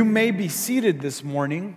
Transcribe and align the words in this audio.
You 0.00 0.06
may 0.06 0.30
be 0.30 0.48
seated 0.48 1.02
this 1.02 1.22
morning 1.22 1.76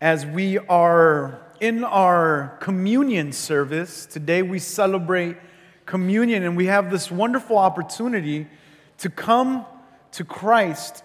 as 0.00 0.24
we 0.24 0.56
are 0.56 1.42
in 1.60 1.84
our 1.84 2.56
communion 2.62 3.32
service. 3.32 4.06
Today 4.06 4.40
we 4.40 4.58
celebrate 4.58 5.36
communion 5.84 6.42
and 6.42 6.56
we 6.56 6.64
have 6.68 6.90
this 6.90 7.10
wonderful 7.10 7.58
opportunity 7.58 8.46
to 8.96 9.10
come 9.10 9.66
to 10.12 10.24
Christ 10.24 11.04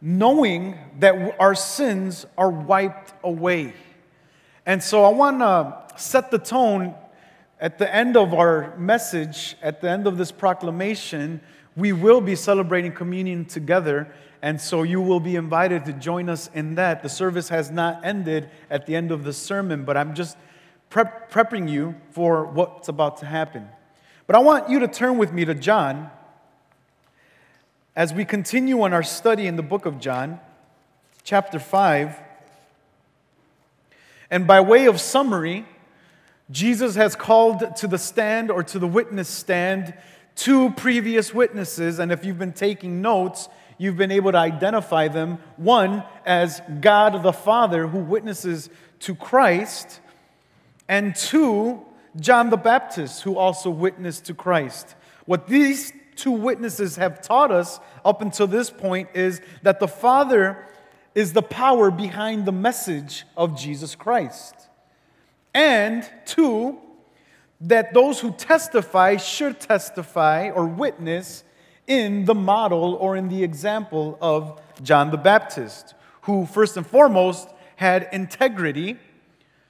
knowing 0.00 0.78
that 1.00 1.34
our 1.40 1.56
sins 1.56 2.24
are 2.38 2.48
wiped 2.48 3.14
away. 3.24 3.74
And 4.64 4.80
so 4.80 5.04
I 5.04 5.08
want 5.08 5.40
to 5.40 6.00
set 6.00 6.30
the 6.30 6.38
tone 6.38 6.94
at 7.60 7.80
the 7.80 7.92
end 7.92 8.16
of 8.16 8.32
our 8.32 8.76
message, 8.76 9.56
at 9.60 9.80
the 9.80 9.90
end 9.90 10.06
of 10.06 10.18
this 10.18 10.30
proclamation. 10.30 11.40
We 11.76 11.92
will 11.92 12.20
be 12.20 12.36
celebrating 12.36 12.92
communion 12.92 13.44
together, 13.44 14.08
and 14.42 14.60
so 14.60 14.82
you 14.82 15.00
will 15.00 15.20
be 15.20 15.36
invited 15.36 15.84
to 15.86 15.92
join 15.92 16.28
us 16.28 16.50
in 16.54 16.74
that. 16.76 17.02
The 17.02 17.08
service 17.08 17.48
has 17.48 17.70
not 17.70 18.04
ended 18.04 18.50
at 18.70 18.86
the 18.86 18.94
end 18.94 19.10
of 19.10 19.24
the 19.24 19.32
sermon, 19.32 19.84
but 19.84 19.96
I'm 19.96 20.14
just 20.14 20.36
prep- 20.90 21.30
prepping 21.30 21.70
you 21.70 21.94
for 22.10 22.44
what's 22.44 22.88
about 22.88 23.18
to 23.18 23.26
happen. 23.26 23.68
But 24.26 24.36
I 24.36 24.40
want 24.40 24.68
you 24.68 24.80
to 24.80 24.88
turn 24.88 25.18
with 25.18 25.32
me 25.32 25.44
to 25.44 25.54
John 25.54 26.10
as 27.94 28.12
we 28.12 28.24
continue 28.24 28.82
on 28.82 28.92
our 28.92 29.02
study 29.02 29.46
in 29.46 29.56
the 29.56 29.62
book 29.62 29.86
of 29.86 29.98
John, 29.98 30.40
chapter 31.24 31.58
5. 31.58 32.20
And 34.30 34.46
by 34.46 34.60
way 34.60 34.86
of 34.86 35.00
summary, 35.00 35.66
Jesus 36.50 36.94
has 36.94 37.16
called 37.16 37.76
to 37.76 37.86
the 37.86 37.98
stand 37.98 38.50
or 38.50 38.62
to 38.64 38.78
the 38.78 38.86
witness 38.86 39.28
stand 39.28 39.94
two 40.36 40.70
previous 40.72 41.32
witnesses. 41.32 41.98
And 41.98 42.12
if 42.12 42.24
you've 42.24 42.38
been 42.38 42.52
taking 42.52 43.00
notes, 43.00 43.48
you've 43.78 43.96
been 43.96 44.12
able 44.12 44.32
to 44.32 44.38
identify 44.38 45.08
them. 45.08 45.38
One 45.56 46.04
as 46.24 46.60
God 46.80 47.22
the 47.22 47.32
Father, 47.32 47.86
who 47.86 47.98
witnesses 47.98 48.70
to 49.00 49.14
Christ, 49.14 50.00
and 50.88 51.14
two, 51.14 51.84
John 52.18 52.50
the 52.50 52.56
Baptist, 52.56 53.22
who 53.22 53.36
also 53.36 53.70
witnessed 53.70 54.26
to 54.26 54.34
Christ. 54.34 54.94
What 55.26 55.46
these 55.48 55.92
two 56.14 56.30
witnesses 56.30 56.96
have 56.96 57.20
taught 57.20 57.50
us 57.50 57.80
up 58.04 58.22
until 58.22 58.46
this 58.46 58.70
point 58.70 59.10
is 59.14 59.40
that 59.62 59.80
the 59.80 59.88
Father 59.88 60.66
is 61.14 61.32
the 61.32 61.42
power 61.42 61.90
behind 61.90 62.44
the 62.44 62.52
message 62.52 63.24
of 63.36 63.58
Jesus 63.58 63.94
Christ. 63.94 64.54
And 65.54 66.08
two, 66.26 66.78
that 67.62 67.94
those 67.94 68.20
who 68.20 68.32
testify 68.32 69.16
should 69.16 69.58
testify 69.60 70.50
or 70.50 70.66
witness 70.66 71.42
in 71.86 72.24
the 72.24 72.34
model 72.34 72.94
or 72.94 73.16
in 73.16 73.28
the 73.28 73.42
example 73.42 74.18
of 74.20 74.60
John 74.82 75.10
the 75.10 75.16
Baptist, 75.16 75.94
who, 76.22 76.46
first 76.46 76.76
and 76.76 76.86
foremost, 76.86 77.48
had 77.76 78.08
integrity. 78.12 78.98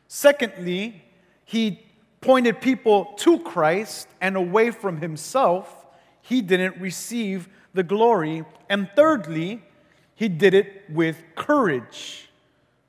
Secondly, 0.08 1.02
he 1.44 1.80
pointed 2.20 2.60
people 2.60 3.14
to 3.18 3.38
Christ 3.40 4.08
and 4.20 4.36
away 4.36 4.70
from 4.70 5.00
himself 5.00 5.86
he 6.28 6.40
didn't 6.40 6.80
receive 6.80 7.48
the 7.72 7.84
glory. 7.84 8.44
And 8.68 8.90
thirdly, 8.96 9.62
he 10.16 10.28
did 10.28 10.54
it 10.54 10.82
with 10.88 11.22
courage. 11.36 12.28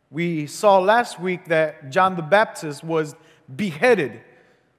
We 0.10 0.48
saw 0.48 0.80
last 0.80 1.20
week 1.20 1.46
that 1.46 1.92
John 1.92 2.16
the 2.16 2.24
Baptist 2.24 2.84
was 2.84 3.16
beheaded, 3.54 4.22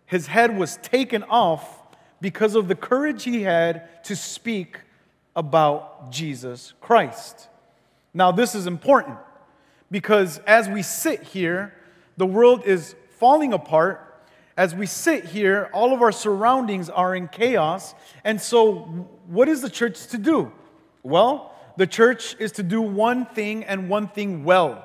his 0.07 0.27
head 0.27 0.59
was 0.59 0.79
taken 0.79 1.23
off 1.25 1.78
because 2.21 2.55
of 2.55 2.69
the 2.69 2.75
courage 2.75 3.25
he 3.25 3.43
had 3.43 4.05
to 4.05 4.17
speak 4.17 4.81
about 5.37 6.11
Jesus 6.11 6.75
Christ. 6.81 7.49
Now, 8.13 8.33
this 8.33 8.55
is 8.55 8.67
important 8.67 9.19
because 9.91 10.39
as 10.39 10.69
we 10.69 10.83
sit 10.83 11.23
here, 11.23 11.75
the 12.17 12.27
world 12.27 12.65
is 12.65 12.95
falling 13.19 13.53
apart 13.53 14.09
as 14.59 14.75
we 14.75 14.87
sit 14.87 15.25
here, 15.25 15.71
all 15.73 15.95
of 15.95 16.03
our 16.03 16.11
surroundings 16.11 16.91
are 16.91 17.15
in 17.15 17.29
chaos. 17.29 17.95
And 18.25 18.41
so, 18.41 19.09
what 19.29 19.49
is 19.49 19.63
the 19.63 19.71
church 19.71 20.09
to 20.09 20.19
do? 20.19 20.51
Well, 21.05 21.55
the 21.77 21.87
church 21.87 22.35
is 22.41 22.51
to 22.53 22.65
do 22.65 22.83
one 22.83 23.25
thing 23.25 23.63
and 23.63 23.89
one 23.89 24.09
thing 24.09 24.43
well 24.43 24.85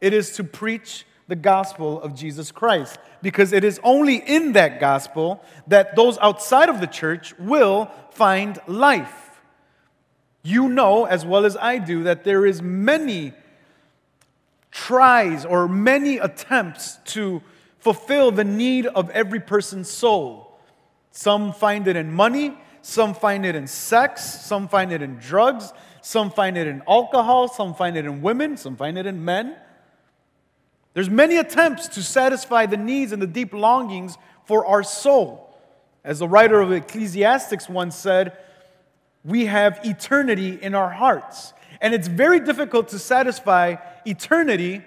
it 0.00 0.12
is 0.12 0.36
to 0.36 0.44
preach 0.44 1.04
the 1.26 1.34
gospel 1.34 2.00
of 2.00 2.14
Jesus 2.14 2.52
Christ. 2.52 2.98
Because 3.22 3.52
it 3.52 3.64
is 3.64 3.80
only 3.82 4.16
in 4.16 4.52
that 4.52 4.80
gospel 4.80 5.42
that 5.66 5.96
those 5.96 6.18
outside 6.18 6.68
of 6.68 6.80
the 6.80 6.86
church 6.86 7.36
will 7.38 7.90
find 8.10 8.58
life. 8.66 9.40
You 10.42 10.68
know 10.68 11.04
as 11.04 11.26
well 11.26 11.44
as 11.44 11.56
I 11.56 11.78
do 11.78 12.04
that 12.04 12.24
there 12.24 12.46
is 12.46 12.62
many 12.62 13.32
tries 14.70 15.44
or 15.44 15.68
many 15.68 16.18
attempts 16.18 16.98
to 17.06 17.42
fulfill 17.78 18.30
the 18.30 18.44
need 18.44 18.86
of 18.86 19.10
every 19.10 19.40
person's 19.40 19.90
soul. 19.90 20.58
Some 21.10 21.52
find 21.52 21.88
it 21.88 21.96
in 21.96 22.12
money, 22.12 22.56
some 22.82 23.14
find 23.14 23.44
it 23.44 23.54
in 23.54 23.66
sex, 23.66 24.22
some 24.22 24.68
find 24.68 24.92
it 24.92 25.02
in 25.02 25.16
drugs, 25.16 25.72
some 26.02 26.30
find 26.30 26.56
it 26.56 26.66
in 26.66 26.82
alcohol, 26.88 27.48
some 27.48 27.74
find 27.74 27.96
it 27.96 28.04
in 28.04 28.22
women, 28.22 28.56
some 28.56 28.76
find 28.76 28.96
it 28.96 29.06
in 29.06 29.24
men. 29.24 29.56
There's 30.98 31.08
many 31.08 31.36
attempts 31.36 31.86
to 31.90 32.02
satisfy 32.02 32.66
the 32.66 32.76
needs 32.76 33.12
and 33.12 33.22
the 33.22 33.26
deep 33.28 33.52
longings 33.52 34.18
for 34.46 34.66
our 34.66 34.82
soul. 34.82 35.56
As 36.02 36.18
the 36.18 36.26
writer 36.26 36.60
of 36.60 36.72
Ecclesiastics 36.72 37.68
once 37.68 37.94
said, 37.94 38.36
we 39.24 39.46
have 39.46 39.78
eternity 39.84 40.58
in 40.60 40.74
our 40.74 40.90
hearts. 40.90 41.52
And 41.80 41.94
it's 41.94 42.08
very 42.08 42.40
difficult 42.40 42.88
to 42.88 42.98
satisfy 42.98 43.76
eternity 44.06 44.82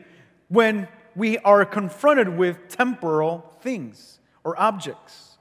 when 0.49 0.89
we 1.15 1.37
are 1.37 1.63
confronted 1.63 2.27
with 2.27 2.67
temporal 2.67 3.49
things 3.61 4.19
or 4.43 4.59
objects. 4.59 5.37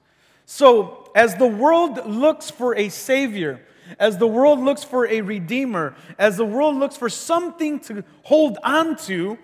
So, 0.47 1.11
as 1.17 1.35
the 1.35 1.49
world 1.49 2.07
looks 2.07 2.49
for 2.49 2.77
a 2.77 2.91
Savior, 2.91 3.61
as 3.99 4.19
the 4.19 4.29
world 4.29 4.61
looks 4.61 4.85
for 4.85 5.05
a 5.09 5.21
Redeemer, 5.23 5.97
as 6.17 6.37
the 6.37 6.47
world 6.47 6.77
looks 6.77 6.97
for 6.97 7.09
something 7.09 7.81
to 7.81 8.05
hold 8.23 8.57
on 8.63 8.95
to, 9.07 9.37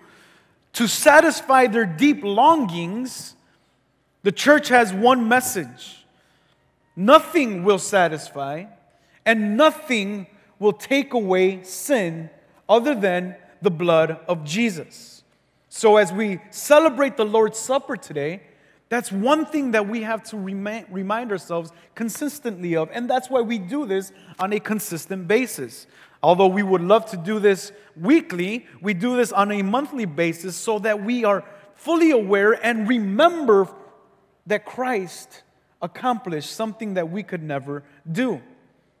to 0.73 0.87
satisfy 0.87 1.67
their 1.67 1.85
deep 1.85 2.23
longings, 2.23 3.35
the 4.23 4.31
church 4.31 4.69
has 4.69 4.93
one 4.93 5.27
message 5.27 5.97
nothing 6.97 7.63
will 7.63 7.77
satisfy, 7.77 8.65
and 9.23 9.55
nothing 9.55 10.25
will 10.59 10.73
take 10.73 11.13
away 11.13 11.61
sin 11.63 12.29
other 12.67 12.95
than 12.95 13.35
the 13.61 13.69
blood 13.69 14.19
of 14.27 14.43
Jesus. 14.43 15.23
So, 15.69 15.97
as 15.97 16.11
we 16.11 16.39
celebrate 16.49 17.15
the 17.15 17.25
Lord's 17.25 17.59
Supper 17.59 17.95
today, 17.95 18.41
that's 18.89 19.11
one 19.11 19.45
thing 19.45 19.71
that 19.71 19.87
we 19.87 20.01
have 20.01 20.23
to 20.23 20.37
remind, 20.37 21.31
ourselves 21.31 21.71
consistently 21.93 22.75
of, 22.75 22.89
and 22.91 23.09
that's 23.09 23.29
why 23.29 23.41
we 23.41 23.59
do 23.59 23.85
this 23.85 24.11
on 24.39 24.53
a 24.53 24.59
consistent 24.59 25.27
basis. 25.27 25.87
Although 26.21 26.47
we 26.47 26.63
would 26.63 26.81
love 26.81 27.05
to 27.11 27.17
do 27.17 27.39
this 27.39 27.71
weekly, 27.95 28.65
we 28.81 28.93
do 28.93 29.15
this 29.15 29.31
on 29.31 29.51
a 29.51 29.61
monthly 29.61 30.05
basis 30.05 30.55
so 30.55 30.79
that 30.79 31.03
we 31.03 31.23
are 31.23 31.43
fully 31.75 32.11
aware 32.11 32.53
and 32.53 32.87
remember 32.87 33.67
that 34.47 34.65
Christ 34.65 35.43
accomplished 35.81 36.51
something 36.51 36.95
that 36.95 37.09
we 37.09 37.23
could 37.23 37.43
never 37.43 37.83
do. 38.11 38.41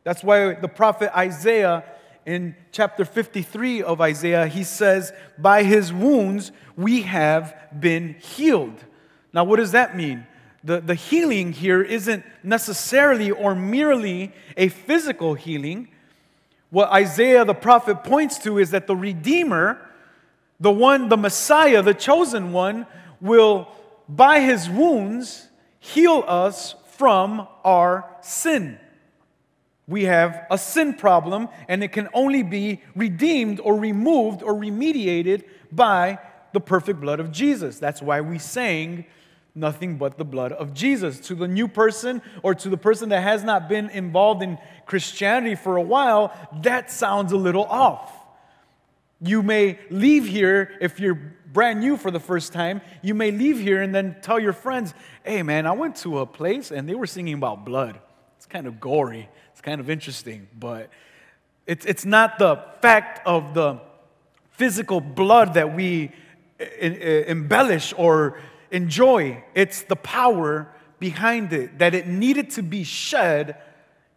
That's 0.03 0.23
why 0.23 0.53
the 0.53 0.67
prophet 0.67 1.15
Isaiah 1.17 1.83
in 2.25 2.55
chapter 2.71 3.05
53 3.05 3.83
of 3.83 4.01
Isaiah, 4.01 4.47
he 4.47 4.63
says, 4.63 5.13
By 5.37 5.63
his 5.63 5.91
wounds 5.91 6.51
we 6.75 7.01
have 7.03 7.55
been 7.77 8.15
healed. 8.15 8.83
Now, 9.33 9.45
what 9.45 9.57
does 9.57 9.71
that 9.71 9.95
mean? 9.95 10.27
The, 10.63 10.81
the 10.81 10.93
healing 10.95 11.53
here 11.53 11.81
isn't 11.81 12.25
necessarily 12.43 13.31
or 13.31 13.55
merely 13.55 14.33
a 14.57 14.67
physical 14.67 15.35
healing. 15.35 15.87
What 16.69 16.89
Isaiah 16.89 17.45
the 17.45 17.53
prophet 17.53 18.03
points 18.03 18.37
to 18.39 18.57
is 18.59 18.71
that 18.71 18.87
the 18.87 18.95
Redeemer, 18.95 19.79
the 20.59 20.71
one, 20.71 21.09
the 21.09 21.17
Messiah, 21.17 21.81
the 21.81 21.93
chosen 21.93 22.51
one, 22.51 22.87
will, 23.21 23.67
by 24.09 24.41
his 24.41 24.69
wounds, 24.69 25.47
heal 25.79 26.23
us 26.27 26.75
from 26.97 27.47
our 27.63 28.09
sin 28.21 28.79
we 29.87 30.03
have 30.03 30.45
a 30.51 30.57
sin 30.57 30.93
problem, 30.93 31.47
and 31.69 31.81
it 31.83 31.93
can 31.93 32.09
only 32.13 32.43
be 32.43 32.81
redeemed 32.95 33.61
or 33.61 33.79
removed 33.79 34.43
or 34.43 34.53
remediated 34.53 35.43
by 35.71 36.19
the 36.51 36.59
perfect 36.59 36.99
blood 36.99 37.21
of 37.21 37.31
Jesus. 37.31 37.79
That's 37.79 38.01
why 38.01 38.19
we 38.21 38.37
sang 38.37 39.05
nothing 39.57 39.97
but 39.97 40.17
the 40.17 40.25
blood 40.25 40.51
of 40.51 40.73
Jesus. 40.73 41.19
To 41.21 41.35
the 41.35 41.47
new 41.47 41.67
person 41.67 42.21
or 42.43 42.55
to 42.55 42.69
the 42.69 42.77
person 42.77 43.09
that 43.09 43.21
has 43.21 43.43
not 43.43 43.67
been 43.67 43.89
involved 43.89 44.43
in 44.43 44.57
Christianity 44.85 45.55
for 45.55 45.75
a 45.75 45.81
while, 45.81 46.31
that 46.61 46.91
sounds 46.91 47.31
a 47.31 47.37
little 47.37 47.65
off. 47.65 48.13
You 49.19 49.41
may 49.41 49.79
leave 49.89 50.27
here 50.27 50.77
if 50.79 50.99
you're 50.99 51.19
brand 51.51 51.79
new 51.79 51.97
for 51.97 52.11
the 52.11 52.19
first 52.19 52.53
time. 52.53 52.81
You 53.01 53.15
may 53.15 53.31
leave 53.31 53.59
here 53.59 53.81
and 53.81 53.93
then 53.93 54.17
tell 54.21 54.39
your 54.39 54.53
friends, 54.53 54.93
hey 55.23 55.41
man, 55.43 55.65
I 55.65 55.71
went 55.71 55.95
to 55.97 56.19
a 56.19 56.25
place 56.25 56.71
and 56.71 56.87
they 56.87 56.93
were 56.93 57.07
singing 57.07 57.33
about 57.33 57.65
blood. 57.65 57.99
It's 58.37 58.45
kind 58.45 58.67
of 58.67 58.79
gory. 58.79 59.27
It's 59.51 59.61
kind 59.61 59.81
of 59.81 59.89
interesting, 59.89 60.47
but 60.57 60.91
It's, 61.65 61.85
it's 61.85 62.05
not 62.05 62.39
the 62.39 62.63
fact 62.81 63.27
of 63.27 63.53
the 63.53 63.79
physical 64.51 65.01
blood 65.01 65.55
that 65.55 65.75
we 65.75 66.11
eh, 66.59 66.65
eh, 66.79 67.23
embellish 67.27 67.93
or 67.97 68.39
enjoy, 68.71 69.43
it's 69.55 69.83
the 69.83 69.95
power 69.95 70.69
behind 70.99 71.53
it, 71.53 71.79
that 71.79 71.93
it 71.93 72.07
needed 72.07 72.49
to 72.51 72.63
be 72.63 72.83
shed 72.83 73.57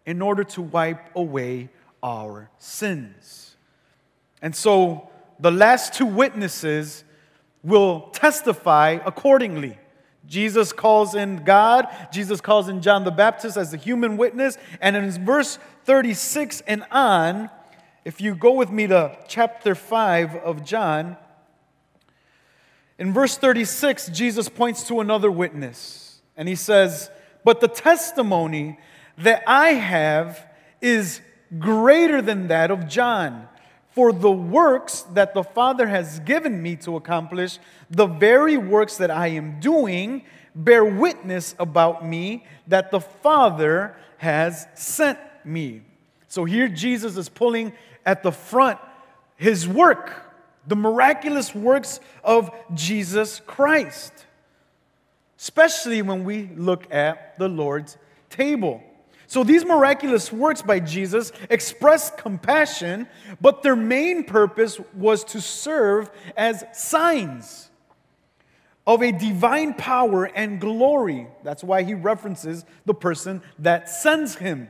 in 0.06 0.22
order 0.22 0.44
to 0.44 0.62
wipe 0.62 1.14
away 1.14 1.68
our 2.02 2.50
sins. 2.58 3.56
And 4.42 4.54
so 4.56 5.10
the 5.38 5.50
last 5.50 5.94
two 5.94 6.06
witnesses 6.06 7.04
will 7.62 8.08
testify 8.12 8.98
accordingly. 9.04 9.78
Jesus 10.26 10.72
calls 10.72 11.14
in 11.14 11.44
God, 11.44 11.88
Jesus 12.12 12.40
calls 12.40 12.68
in 12.68 12.82
John 12.82 13.04
the 13.04 13.10
Baptist 13.10 13.56
as 13.56 13.72
the 13.72 13.76
human 13.76 14.16
witness, 14.16 14.58
and 14.80 14.96
in 14.96 15.10
verse 15.24 15.58
36 15.84 16.62
and 16.66 16.84
on, 16.90 17.50
if 18.04 18.20
you 18.20 18.34
go 18.34 18.52
with 18.52 18.70
me 18.70 18.86
to 18.86 19.16
chapter 19.28 19.74
5 19.74 20.36
of 20.36 20.64
John, 20.64 21.16
in 23.00 23.14
verse 23.14 23.36
36, 23.36 24.08
Jesus 24.10 24.48
points 24.48 24.86
to 24.88 25.00
another 25.00 25.30
witness, 25.30 26.20
and 26.36 26.46
he 26.46 26.54
says, 26.54 27.10
But 27.44 27.60
the 27.60 27.66
testimony 27.66 28.78
that 29.16 29.42
I 29.46 29.70
have 29.70 30.46
is 30.82 31.22
greater 31.58 32.20
than 32.20 32.48
that 32.48 32.70
of 32.70 32.86
John. 32.86 33.48
For 33.92 34.12
the 34.12 34.30
works 34.30 35.02
that 35.14 35.34
the 35.34 35.42
Father 35.42 35.88
has 35.88 36.20
given 36.20 36.62
me 36.62 36.76
to 36.76 36.94
accomplish, 36.96 37.58
the 37.90 38.06
very 38.06 38.56
works 38.56 38.98
that 38.98 39.10
I 39.10 39.28
am 39.28 39.58
doing, 39.60 40.22
bear 40.54 40.84
witness 40.84 41.54
about 41.58 42.06
me 42.06 42.44
that 42.68 42.90
the 42.90 43.00
Father 43.00 43.96
has 44.18 44.66
sent 44.74 45.18
me. 45.44 45.82
So 46.28 46.44
here 46.44 46.68
Jesus 46.68 47.16
is 47.16 47.28
pulling 47.28 47.72
at 48.06 48.22
the 48.22 48.30
front 48.30 48.78
his 49.36 49.66
work, 49.66 50.29
the 50.66 50.76
miraculous 50.76 51.54
works 51.54 52.00
of 52.22 52.50
Jesus 52.74 53.40
Christ, 53.46 54.12
especially 55.38 56.02
when 56.02 56.24
we 56.24 56.50
look 56.56 56.92
at 56.92 57.38
the 57.38 57.48
Lord's 57.48 57.96
table. 58.28 58.82
So 59.26 59.44
these 59.44 59.64
miraculous 59.64 60.32
works 60.32 60.60
by 60.60 60.80
Jesus 60.80 61.32
expressed 61.48 62.16
compassion, 62.16 63.06
but 63.40 63.62
their 63.62 63.76
main 63.76 64.24
purpose 64.24 64.80
was 64.92 65.22
to 65.24 65.40
serve 65.40 66.10
as 66.36 66.64
signs 66.72 67.70
of 68.86 69.02
a 69.02 69.12
divine 69.12 69.74
power 69.74 70.24
and 70.24 70.60
glory. 70.60 71.28
That's 71.44 71.62
why 71.62 71.84
he 71.84 71.94
references 71.94 72.64
the 72.86 72.94
person 72.94 73.40
that 73.60 73.88
sends 73.88 74.34
him. 74.34 74.68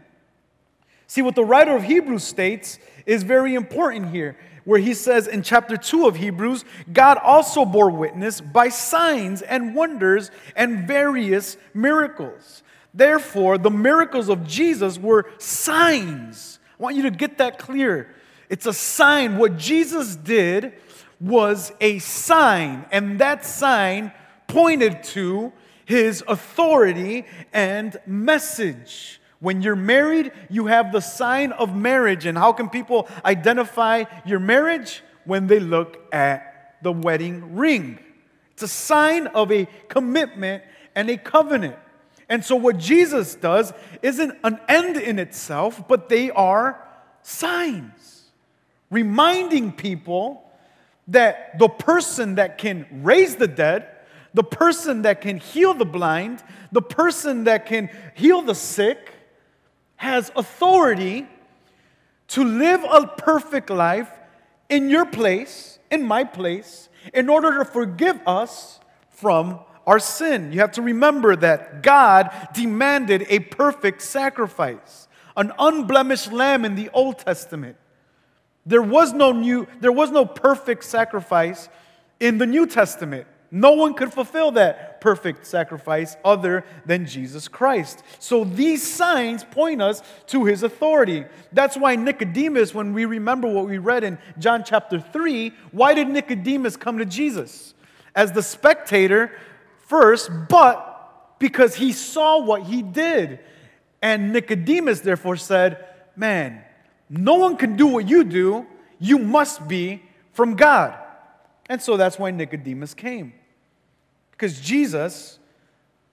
See, 1.06 1.22
what 1.22 1.36
the 1.36 1.44
writer 1.44 1.74
of 1.74 1.82
Hebrews 1.82 2.22
states 2.22 2.78
is 3.06 3.22
very 3.22 3.54
important 3.54 4.10
here, 4.10 4.36
where 4.70 4.78
he 4.78 4.94
says 4.94 5.26
in 5.26 5.42
chapter 5.42 5.76
2 5.76 6.06
of 6.06 6.14
Hebrews, 6.14 6.64
God 6.92 7.18
also 7.18 7.64
bore 7.64 7.90
witness 7.90 8.40
by 8.40 8.68
signs 8.68 9.42
and 9.42 9.74
wonders 9.74 10.30
and 10.54 10.86
various 10.86 11.56
miracles. 11.74 12.62
Therefore, 12.94 13.58
the 13.58 13.72
miracles 13.72 14.28
of 14.28 14.46
Jesus 14.46 14.96
were 14.96 15.28
signs. 15.38 16.60
I 16.78 16.84
want 16.84 16.94
you 16.94 17.02
to 17.02 17.10
get 17.10 17.38
that 17.38 17.58
clear. 17.58 18.14
It's 18.48 18.64
a 18.64 18.72
sign. 18.72 19.38
What 19.38 19.56
Jesus 19.56 20.14
did 20.14 20.74
was 21.20 21.72
a 21.80 21.98
sign, 21.98 22.86
and 22.92 23.18
that 23.18 23.44
sign 23.44 24.12
pointed 24.46 25.02
to 25.02 25.52
his 25.84 26.22
authority 26.28 27.26
and 27.52 27.96
message. 28.06 29.19
When 29.40 29.62
you're 29.62 29.76
married, 29.76 30.32
you 30.48 30.66
have 30.66 30.92
the 30.92 31.00
sign 31.00 31.52
of 31.52 31.74
marriage. 31.74 32.26
And 32.26 32.36
how 32.36 32.52
can 32.52 32.68
people 32.68 33.08
identify 33.24 34.04
your 34.24 34.40
marriage? 34.40 35.02
When 35.24 35.46
they 35.46 35.60
look 35.60 35.98
at 36.12 36.76
the 36.82 36.92
wedding 36.92 37.56
ring. 37.56 37.98
It's 38.52 38.62
a 38.62 38.68
sign 38.68 39.26
of 39.28 39.52
a 39.52 39.66
commitment 39.88 40.62
and 40.94 41.08
a 41.10 41.16
covenant. 41.16 41.76
And 42.28 42.44
so, 42.44 42.56
what 42.56 42.78
Jesus 42.78 43.34
does 43.34 43.72
isn't 44.02 44.36
an 44.44 44.60
end 44.68 44.96
in 44.96 45.18
itself, 45.18 45.86
but 45.88 46.08
they 46.08 46.30
are 46.30 46.80
signs, 47.22 48.22
reminding 48.90 49.72
people 49.72 50.44
that 51.08 51.58
the 51.58 51.68
person 51.68 52.36
that 52.36 52.56
can 52.56 52.86
raise 53.02 53.36
the 53.36 53.48
dead, 53.48 53.88
the 54.32 54.44
person 54.44 55.02
that 55.02 55.20
can 55.20 55.38
heal 55.38 55.74
the 55.74 55.84
blind, 55.84 56.42
the 56.70 56.82
person 56.82 57.44
that 57.44 57.66
can 57.66 57.90
heal 58.14 58.42
the 58.42 58.54
sick, 58.54 59.12
has 60.00 60.32
authority 60.34 61.26
to 62.26 62.42
live 62.42 62.82
a 62.90 63.06
perfect 63.06 63.68
life 63.68 64.10
in 64.70 64.88
your 64.88 65.04
place, 65.04 65.78
in 65.90 66.02
my 66.02 66.24
place, 66.24 66.88
in 67.12 67.28
order 67.28 67.58
to 67.58 67.66
forgive 67.66 68.18
us 68.26 68.80
from 69.10 69.60
our 69.86 69.98
sin. 69.98 70.54
You 70.54 70.60
have 70.60 70.72
to 70.72 70.82
remember 70.82 71.36
that 71.36 71.82
God 71.82 72.30
demanded 72.54 73.26
a 73.28 73.40
perfect 73.40 74.00
sacrifice, 74.00 75.06
an 75.36 75.52
unblemished 75.58 76.32
lamb 76.32 76.64
in 76.64 76.76
the 76.76 76.88
Old 76.94 77.18
Testament. 77.18 77.76
There 78.64 78.80
was 78.80 79.12
no 79.12 79.32
new 79.32 79.68
there 79.80 79.92
was 79.92 80.10
no 80.10 80.24
perfect 80.24 80.84
sacrifice 80.84 81.68
in 82.18 82.38
the 82.38 82.46
New 82.46 82.66
Testament. 82.66 83.26
No 83.50 83.72
one 83.72 83.94
could 83.94 84.12
fulfill 84.12 84.52
that 84.52 85.00
perfect 85.00 85.44
sacrifice 85.44 86.16
other 86.24 86.64
than 86.86 87.06
Jesus 87.06 87.48
Christ. 87.48 88.02
So 88.18 88.44
these 88.44 88.88
signs 88.88 89.42
point 89.42 89.82
us 89.82 90.02
to 90.26 90.44
his 90.44 90.62
authority. 90.62 91.24
That's 91.52 91.76
why 91.76 91.96
Nicodemus, 91.96 92.74
when 92.74 92.92
we 92.92 93.06
remember 93.06 93.48
what 93.48 93.66
we 93.66 93.78
read 93.78 94.04
in 94.04 94.18
John 94.38 94.62
chapter 94.64 95.00
3, 95.00 95.52
why 95.72 95.94
did 95.94 96.08
Nicodemus 96.08 96.76
come 96.76 96.98
to 96.98 97.04
Jesus? 97.04 97.74
As 98.14 98.30
the 98.32 98.42
spectator 98.42 99.32
first, 99.86 100.30
but 100.48 101.38
because 101.40 101.74
he 101.74 101.92
saw 101.92 102.38
what 102.38 102.62
he 102.62 102.82
did. 102.82 103.40
And 104.00 104.32
Nicodemus 104.32 105.00
therefore 105.00 105.36
said, 105.36 105.84
Man, 106.14 106.62
no 107.08 107.34
one 107.34 107.56
can 107.56 107.76
do 107.76 107.86
what 107.86 108.08
you 108.08 108.22
do. 108.22 108.66
You 109.00 109.18
must 109.18 109.66
be 109.66 110.02
from 110.32 110.54
God. 110.54 110.96
And 111.68 111.82
so 111.82 111.96
that's 111.96 112.18
why 112.18 112.30
Nicodemus 112.30 112.94
came. 112.94 113.32
Because 114.40 114.58
Jesus 114.58 115.38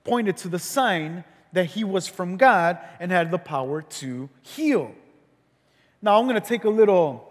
pointed 0.04 0.36
to 0.38 0.50
the 0.50 0.60
sign 0.60 1.24
that 1.54 1.68
he 1.68 1.86
was 1.86 2.10
from 2.10 2.36
God 2.36 2.78
and 3.00 3.10
had 3.10 3.32
the 3.32 3.38
power 3.38 3.82
to 3.82 4.28
heal. 4.42 4.92
Now, 6.02 6.20
I'm 6.20 6.28
going 6.28 6.40
to 6.40 6.46
take 6.46 6.66
a 6.66 6.70
little, 6.70 7.26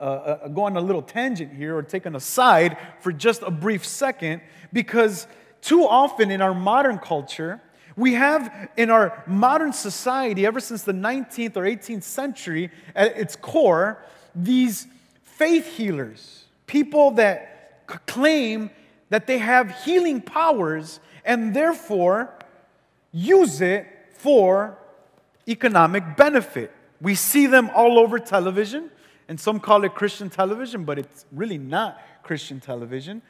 uh, 0.00 0.04
uh, 0.04 0.48
go 0.48 0.62
on 0.62 0.74
a 0.74 0.80
little 0.80 1.02
tangent 1.02 1.52
here 1.52 1.76
or 1.76 1.82
take 1.82 2.06
an 2.06 2.16
aside 2.16 2.78
for 3.00 3.12
just 3.12 3.42
a 3.42 3.50
brief 3.50 3.84
second 3.84 4.40
because 4.72 5.26
too 5.60 5.86
often 5.86 6.30
in 6.30 6.40
our 6.40 6.54
modern 6.54 6.96
culture, 6.96 7.60
we 7.94 8.14
have 8.14 8.70
in 8.78 8.88
our 8.88 9.22
modern 9.26 9.74
society, 9.74 10.46
ever 10.46 10.60
since 10.60 10.82
the 10.82 10.94
19th 10.94 11.58
or 11.58 11.64
18th 11.64 12.04
century, 12.04 12.70
at 12.94 13.18
its 13.18 13.36
core, 13.36 14.02
these 14.34 14.86
faith 15.24 15.76
healers, 15.76 16.44
people 16.66 17.10
that 17.10 17.86
claim 18.06 18.70
that 19.08 19.26
they 19.26 19.38
have 19.38 19.70
healing 19.84 20.20
powers 20.20 21.00
and 21.24 21.54
therefore 21.54 22.34
use 23.12 23.60
it 23.60 23.86
for 24.12 24.78
economic 25.48 26.16
benefit. 26.16 26.72
We 27.00 27.14
see 27.14 27.46
them 27.46 27.70
all 27.74 27.98
over 27.98 28.18
television, 28.18 28.90
and 29.28 29.38
some 29.38 29.60
call 29.60 29.84
it 29.84 29.94
Christian 29.94 30.30
television, 30.30 30.84
but 30.84 30.98
it's 30.98 31.26
really 31.30 31.58
not 31.58 32.00
Christian 32.22 32.60
television 32.60 33.22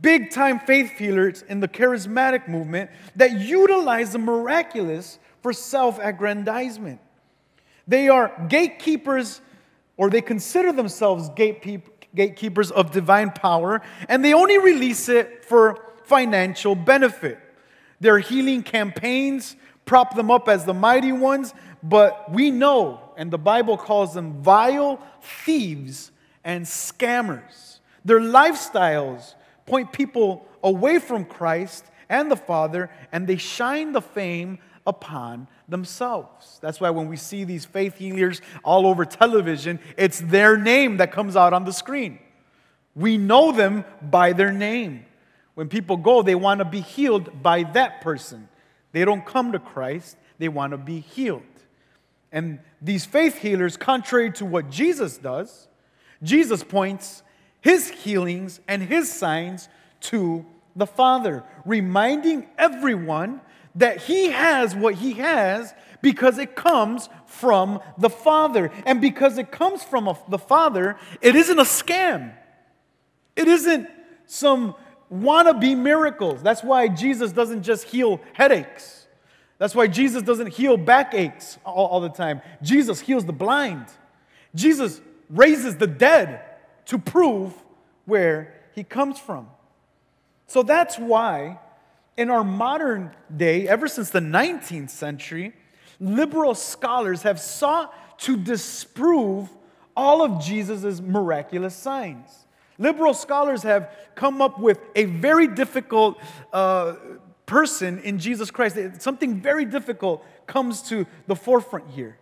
big 0.00 0.30
time 0.30 0.60
faith 0.60 0.92
healers 0.98 1.42
in 1.42 1.60
the 1.60 1.68
charismatic 1.68 2.48
movement 2.48 2.90
that 3.16 3.32
utilize 3.40 4.12
the 4.12 4.18
miraculous 4.18 5.18
for 5.42 5.52
self 5.52 5.98
aggrandizement. 5.98 7.00
They 7.86 8.08
are 8.08 8.32
gatekeepers, 8.48 9.40
or 9.96 10.10
they 10.10 10.22
consider 10.22 10.72
themselves 10.72 11.30
gatekeepers 11.36 11.93
of 12.16 12.90
divine 12.90 13.30
power, 13.30 13.82
and 14.08 14.24
they 14.24 14.34
only 14.34 14.58
release 14.58 15.08
it 15.08 15.44
for 15.44 15.80
financial 16.04 16.74
benefit. 16.74 17.38
Their 18.00 18.18
healing 18.18 18.62
campaigns 18.62 19.56
prop 19.84 20.14
them 20.14 20.30
up 20.30 20.48
as 20.48 20.64
the 20.64 20.74
mighty 20.74 21.12
ones, 21.12 21.54
but 21.82 22.30
we 22.30 22.50
know, 22.50 23.00
and 23.16 23.30
the 23.30 23.38
Bible 23.38 23.76
calls 23.76 24.14
them 24.14 24.42
vile 24.42 25.00
thieves 25.22 26.10
and 26.42 26.64
scammers. 26.64 27.78
Their 28.04 28.20
lifestyles 28.20 29.34
point 29.66 29.92
people 29.92 30.46
away 30.62 30.98
from 30.98 31.24
Christ 31.24 31.84
and 32.08 32.30
the 32.30 32.36
Father, 32.36 32.90
and 33.12 33.26
they 33.26 33.36
shine 33.36 33.92
the 33.92 34.02
fame 34.02 34.58
upon 34.86 35.48
themselves. 35.68 36.58
That's 36.60 36.80
why 36.80 36.90
when 36.90 37.08
we 37.08 37.16
see 37.16 37.44
these 37.44 37.64
faith 37.64 37.96
healers 37.96 38.40
all 38.62 38.86
over 38.86 39.04
television, 39.04 39.80
it's 39.96 40.20
their 40.20 40.56
name 40.56 40.98
that 40.98 41.12
comes 41.12 41.36
out 41.36 41.52
on 41.52 41.64
the 41.64 41.72
screen. 41.72 42.18
We 42.94 43.18
know 43.18 43.52
them 43.52 43.84
by 44.02 44.32
their 44.32 44.52
name. 44.52 45.06
When 45.54 45.68
people 45.68 45.96
go, 45.96 46.22
they 46.22 46.34
want 46.34 46.58
to 46.58 46.64
be 46.64 46.80
healed 46.80 47.42
by 47.42 47.62
that 47.72 48.00
person. 48.00 48.48
They 48.92 49.04
don't 49.04 49.24
come 49.24 49.52
to 49.52 49.58
Christ, 49.58 50.16
they 50.38 50.48
want 50.48 50.72
to 50.72 50.78
be 50.78 51.00
healed. 51.00 51.42
And 52.30 52.58
these 52.82 53.04
faith 53.04 53.38
healers, 53.38 53.76
contrary 53.76 54.32
to 54.32 54.44
what 54.44 54.68
Jesus 54.70 55.18
does, 55.18 55.68
Jesus 56.22 56.64
points 56.64 57.22
his 57.60 57.88
healings 57.88 58.60
and 58.66 58.82
his 58.82 59.12
signs 59.12 59.68
to 60.00 60.44
the 60.76 60.86
Father, 60.86 61.44
reminding 61.64 62.46
everyone 62.58 63.40
that 63.74 64.02
he 64.02 64.30
has 64.30 64.74
what 64.74 64.94
he 64.94 65.14
has 65.14 65.74
because 66.00 66.38
it 66.38 66.54
comes 66.54 67.08
from 67.26 67.80
the 67.98 68.10
Father. 68.10 68.70
And 68.86 69.00
because 69.00 69.38
it 69.38 69.50
comes 69.50 69.82
from 69.82 70.14
the 70.28 70.38
Father, 70.38 70.96
it 71.20 71.34
isn't 71.34 71.58
a 71.58 71.64
scam. 71.64 72.32
It 73.36 73.48
isn't 73.48 73.88
some 74.26 74.74
wannabe 75.12 75.76
miracles. 75.76 76.42
That's 76.42 76.62
why 76.62 76.88
Jesus 76.88 77.32
doesn't 77.32 77.62
just 77.62 77.84
heal 77.84 78.20
headaches. 78.32 79.06
That's 79.58 79.74
why 79.74 79.86
Jesus 79.86 80.22
doesn't 80.22 80.48
heal 80.48 80.76
backaches 80.76 81.58
all, 81.64 81.86
all 81.86 82.00
the 82.00 82.08
time. 82.08 82.42
Jesus 82.62 83.00
heals 83.00 83.24
the 83.24 83.32
blind. 83.32 83.86
Jesus 84.54 85.00
raises 85.30 85.76
the 85.76 85.86
dead 85.86 86.42
to 86.86 86.98
prove 86.98 87.52
where 88.04 88.54
he 88.74 88.84
comes 88.84 89.18
from. 89.18 89.48
So 90.46 90.62
that's 90.62 90.98
why, 90.98 91.58
in 92.16 92.30
our 92.30 92.44
modern 92.44 93.10
day, 93.34 93.68
ever 93.68 93.88
since 93.88 94.10
the 94.10 94.20
19th 94.20 94.90
century, 94.90 95.52
liberal 96.00 96.54
scholars 96.54 97.22
have 97.22 97.40
sought 97.40 97.92
to 98.20 98.36
disprove 98.36 99.48
all 99.96 100.22
of 100.22 100.42
Jesus' 100.42 101.00
miraculous 101.00 101.74
signs. 101.74 102.46
Liberal 102.78 103.14
scholars 103.14 103.62
have 103.62 103.90
come 104.14 104.42
up 104.42 104.58
with 104.58 104.80
a 104.96 105.04
very 105.04 105.46
difficult 105.46 106.18
uh, 106.52 106.94
person 107.46 108.00
in 108.00 108.18
Jesus 108.18 108.50
Christ. 108.50 108.76
Something 109.00 109.40
very 109.40 109.64
difficult 109.64 110.24
comes 110.46 110.82
to 110.82 111.06
the 111.26 111.36
forefront 111.36 111.90
here. 111.90 112.18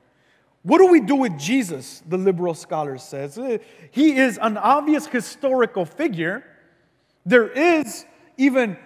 What 0.62 0.78
do 0.78 0.87
we 0.87 1.00
do 1.00 1.16
with 1.16 1.38
Jesus, 1.38 2.02
the 2.06 2.18
liberal 2.18 2.54
scholar 2.54 2.99
says? 2.99 3.37
Uh, 3.37 3.58
he 3.90 4.16
is 4.16 4.38
an 4.40 4.56
obvious 4.56 5.06
historical 5.06 5.84
figure. 5.84 6.44
There 7.26 7.49
is 7.49 8.04
even 8.37 8.76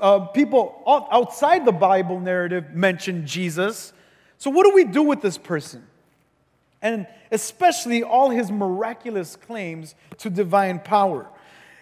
uh, 0.00 0.20
people 0.20 0.82
outside 1.10 1.64
the 1.64 1.72
Bible 1.72 2.20
narrative 2.20 2.70
mention 2.74 3.26
Jesus. 3.26 3.92
So, 4.38 4.50
what 4.50 4.64
do 4.64 4.74
we 4.74 4.84
do 4.84 5.02
with 5.02 5.20
this 5.20 5.38
person? 5.38 5.86
And 6.80 7.06
especially 7.30 8.02
all 8.02 8.30
his 8.30 8.50
miraculous 8.50 9.36
claims 9.36 9.94
to 10.18 10.30
divine 10.30 10.78
power. 10.78 11.28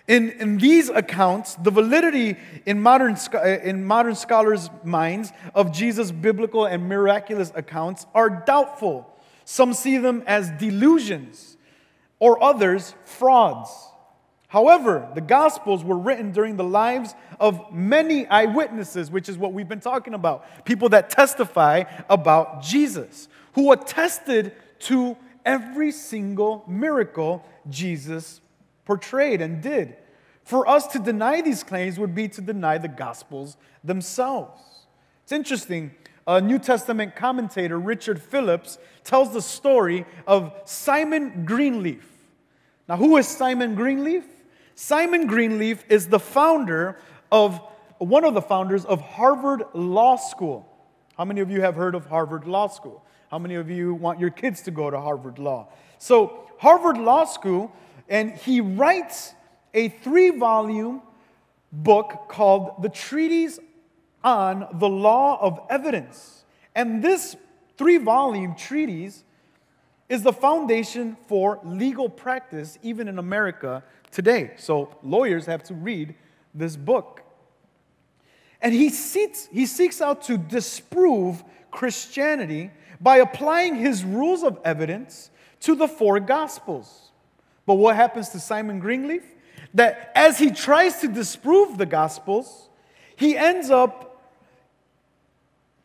In, 0.09 0.31
in 0.31 0.59
these 0.59 0.89
accounts, 0.89 1.57
the 1.57 1.71
validity 1.71 2.37
in 2.65 2.81
modern, 2.81 3.17
in 3.63 3.85
modern 3.85 4.15
scholars' 4.15 4.71
minds 4.85 5.33
of 5.55 5.73
Jesus' 5.73 6.13
biblical 6.13 6.65
and 6.65 6.89
miraculous 6.89 7.51
accounts 7.55 8.07
are 8.15 8.31
doubtful. 8.47 9.13
Some 9.45 9.75
see 9.75 9.99
them 9.99 10.23
as 10.27 10.51
delusions, 10.53 11.57
or 12.19 12.43
others, 12.43 12.95
frauds. 13.05 13.71
However, 14.49 15.09
the 15.15 15.21
Gospels 15.21 15.83
were 15.83 15.99
written 15.99 16.31
during 16.33 16.57
the 16.57 16.65
lives 16.65 17.15
of 17.41 17.73
many 17.73 18.27
eyewitnesses, 18.27 19.11
which 19.11 19.29
is 19.29 19.37
what 19.37 19.53
we've 19.53 19.69
been 19.69 19.81
talking 19.81 20.15
about. 20.15 20.65
People 20.65 20.89
that 20.91 21.11
testify 21.11 21.85
about 22.09 22.63
Jesus, 22.63 23.29
who 23.55 23.73
attested 23.73 24.55
to 24.81 25.17
every 25.45 25.91
single 25.91 26.65
miracle 26.69 27.45
Jesus 27.69 28.41
portrayed 28.85 29.41
and 29.41 29.61
did. 29.63 29.97
For 30.45 30.69
us 30.69 30.87
to 30.89 31.01
deny 31.01 31.41
these 31.41 31.65
claims 31.65 31.99
would 31.99 32.15
be 32.15 32.29
to 32.29 32.41
deny 32.41 32.79
the 32.79 32.89
Gospels 32.89 33.57
themselves. 33.83 34.63
It's 35.25 35.33
interesting. 35.33 35.91
A 36.29 36.41
New 36.41 36.61
Testament 36.61 37.17
commentator, 37.17 37.79
Richard 37.79 38.23
Phillips, 38.23 38.79
tells 39.03 39.33
the 39.33 39.43
story 39.43 40.07
of 40.27 40.53
Simon 40.65 41.45
Greenleaf. 41.45 42.09
Now, 42.89 42.97
who 42.97 43.17
is 43.17 43.27
Simon 43.27 43.75
Greenleaf? 43.75 44.25
Simon 44.79 45.27
Greenleaf 45.27 45.83
is 45.89 46.09
the 46.09 46.19
founder 46.19 46.99
of, 47.33 47.59
one 47.97 48.27
of 48.27 48.35
the 48.35 48.43
founders 48.43 48.85
of 48.85 49.01
Harvard 49.01 49.63
Law 49.73 50.17
School. 50.17 50.69
How 51.17 51.25
many 51.25 51.41
of 51.41 51.51
you 51.51 51.63
have 51.63 51.75
heard 51.77 51.95
of 51.95 52.05
Harvard 52.05 52.47
Law 52.47 52.69
School? 52.69 53.03
How 53.31 53.39
many 53.39 53.55
of 53.55 53.71
you 53.71 53.95
want 53.95 54.21
your 54.21 54.29
kids 54.29 54.61
to 54.63 54.71
go 54.71 54.91
to 54.91 55.01
Harvard 55.01 55.39
Law? 55.39 55.69
So, 55.97 56.47
Harvard 56.59 56.99
Law 56.99 57.25
School, 57.25 57.73
and 58.07 58.33
he 58.33 58.61
writes 58.61 59.33
a 59.73 59.89
three 59.89 60.29
volume 60.29 61.01
book 61.73 62.27
called 62.29 62.83
The 62.83 62.91
Treatise 62.91 63.59
on 64.23 64.69
the 64.75 64.91
Law 64.91 65.39
of 65.41 65.59
Evidence. 65.71 66.45
And 66.75 67.03
this 67.03 67.35
three 67.79 67.97
volume 67.97 68.55
treatise 68.55 69.25
is 70.11 70.23
the 70.23 70.35
foundation 70.35 71.17
for 71.29 71.61
legal 71.65 72.11
practice, 72.11 72.79
even 72.83 73.09
in 73.09 73.19
America 73.19 73.83
today. 74.17 74.53
So 74.57 74.97
lawyers 75.03 75.45
have 75.45 75.63
to 75.65 75.75
read 75.75 76.15
this 76.55 76.75
book. 76.75 77.21
And 78.63 78.73
he 78.73 78.89
seeks, 78.89 79.47
he 79.53 79.67
seeks 79.67 80.01
out 80.01 80.23
to 80.23 80.39
disprove 80.39 81.45
Christianity 81.71 82.71
by 82.99 83.19
applying 83.19 83.75
his 83.77 84.05
rules 84.05 84.43
of 84.43 84.59
evidence 84.65 85.31
to 85.61 85.75
the 85.75 85.87
four 85.87 86.19
gospels. 86.19 87.11
But 87.67 87.75
what 87.75 87.95
happens 87.95 88.31
to 88.31 88.41
Simon 88.41 88.79
Greenleaf? 88.79 89.23
That 89.75 90.13
as 90.15 90.39
he 90.39 90.51
tries 90.51 91.03
to 91.03 91.09
disprove 91.09 91.77
the 91.77 91.85
gospels, 91.85 92.71
he 93.17 93.37
ends 93.37 93.69
up 93.69 94.23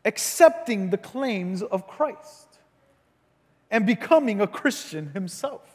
accepting 0.06 0.90
the 0.90 0.98
claims 0.98 1.62
of 1.62 1.86
Christ 1.86 2.48
and 3.70 3.86
becoming 3.86 4.40
a 4.40 4.48
Christian 4.48 5.12
himself. 5.14 5.71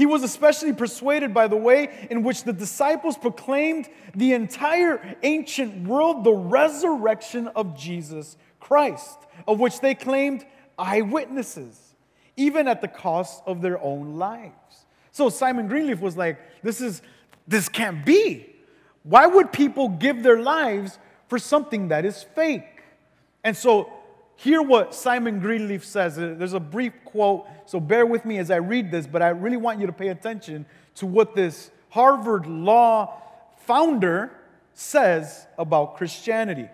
He 0.00 0.06
was 0.06 0.22
especially 0.22 0.72
persuaded 0.72 1.34
by 1.34 1.46
the 1.46 1.58
way 1.58 2.06
in 2.10 2.22
which 2.22 2.44
the 2.44 2.54
disciples 2.54 3.18
proclaimed 3.18 3.86
the 4.14 4.32
entire 4.32 5.18
ancient 5.22 5.86
world 5.86 6.24
the 6.24 6.32
resurrection 6.32 7.48
of 7.48 7.76
Jesus 7.76 8.38
Christ, 8.60 9.18
of 9.46 9.60
which 9.60 9.80
they 9.80 9.94
claimed 9.94 10.46
eyewitnesses, 10.78 11.78
even 12.38 12.66
at 12.66 12.80
the 12.80 12.88
cost 12.88 13.42
of 13.44 13.60
their 13.60 13.78
own 13.82 14.16
lives. 14.16 14.86
So 15.12 15.28
Simon 15.28 15.68
Greenleaf 15.68 16.00
was 16.00 16.16
like, 16.16 16.38
this 16.62 16.80
is 16.80 17.02
this 17.46 17.68
can't 17.68 18.02
be. 18.02 18.46
Why 19.02 19.26
would 19.26 19.52
people 19.52 19.90
give 19.90 20.22
their 20.22 20.40
lives 20.40 20.98
for 21.28 21.38
something 21.38 21.88
that 21.88 22.06
is 22.06 22.22
fake? 22.22 22.84
And 23.44 23.54
so 23.54 23.92
hear 24.40 24.62
what 24.62 24.94
Simon 24.94 25.38
Greenleaf 25.38 25.84
says. 25.84 26.18
Uh, 26.18 26.34
there's 26.36 26.54
a 26.54 26.60
brief 26.60 26.94
quote, 27.04 27.46
so 27.66 27.78
bear 27.78 28.06
with 28.06 28.24
me 28.24 28.38
as 28.38 28.50
I 28.50 28.56
read 28.56 28.90
this, 28.90 29.06
but 29.06 29.20
I 29.20 29.28
really 29.28 29.58
want 29.58 29.80
you 29.80 29.86
to 29.86 29.92
pay 29.92 30.08
attention 30.08 30.64
to 30.96 31.06
what 31.06 31.34
this 31.34 31.70
Harvard 31.90 32.46
Law 32.46 33.20
founder 33.66 34.30
says 34.72 35.46
about 35.58 35.96
Christianity. 35.96 36.68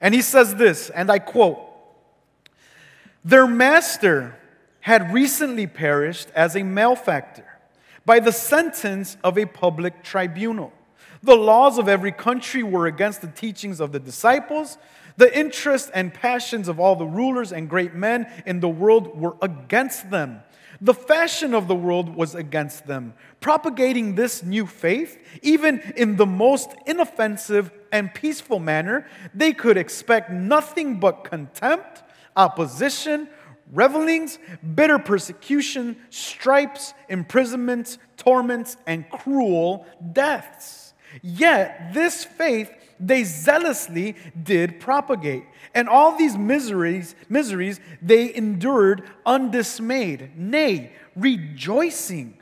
And 0.00 0.12
he 0.12 0.22
says 0.22 0.56
this, 0.56 0.90
and 0.90 1.10
I 1.10 1.20
quote 1.20 1.60
Their 3.24 3.46
master 3.46 4.36
had 4.80 5.14
recently 5.14 5.68
perished 5.68 6.30
as 6.34 6.56
a 6.56 6.64
malefactor 6.64 7.46
by 8.04 8.18
the 8.18 8.32
sentence 8.32 9.16
of 9.22 9.38
a 9.38 9.46
public 9.46 10.02
tribunal. 10.02 10.72
The 11.22 11.36
laws 11.36 11.78
of 11.78 11.88
every 11.88 12.10
country 12.10 12.64
were 12.64 12.88
against 12.88 13.20
the 13.20 13.28
teachings 13.28 13.78
of 13.78 13.92
the 13.92 14.00
disciples. 14.00 14.78
The 15.16 15.36
interests 15.38 15.90
and 15.92 16.12
passions 16.12 16.68
of 16.68 16.80
all 16.80 16.96
the 16.96 17.06
rulers 17.06 17.52
and 17.52 17.68
great 17.68 17.94
men 17.94 18.30
in 18.46 18.60
the 18.60 18.68
world 18.68 19.18
were 19.18 19.36
against 19.42 20.10
them. 20.10 20.42
The 20.80 20.94
fashion 20.94 21.54
of 21.54 21.68
the 21.68 21.76
world 21.76 22.16
was 22.16 22.34
against 22.34 22.86
them. 22.86 23.14
Propagating 23.40 24.16
this 24.16 24.42
new 24.42 24.66
faith, 24.66 25.16
even 25.40 25.80
in 25.96 26.16
the 26.16 26.26
most 26.26 26.74
inoffensive 26.86 27.70
and 27.92 28.12
peaceful 28.12 28.58
manner, 28.58 29.06
they 29.32 29.52
could 29.52 29.76
expect 29.76 30.30
nothing 30.30 30.98
but 30.98 31.22
contempt, 31.22 32.02
opposition, 32.36 33.28
revelings, 33.70 34.40
bitter 34.74 34.98
persecution, 34.98 35.96
stripes, 36.10 36.94
imprisonments, 37.08 37.98
torments, 38.16 38.76
and 38.86 39.08
cruel 39.08 39.86
deaths. 40.12 40.94
Yet 41.22 41.92
this 41.92 42.24
faith 42.24 42.70
they 43.00 43.24
zealously 43.24 44.16
did 44.40 44.80
propagate. 44.80 45.44
And 45.74 45.88
all 45.88 46.16
these 46.16 46.36
miseries, 46.36 47.14
miseries 47.28 47.80
they 48.00 48.34
endured 48.34 49.08
undismayed, 49.26 50.36
nay, 50.36 50.92
rejoicing. 51.16 52.38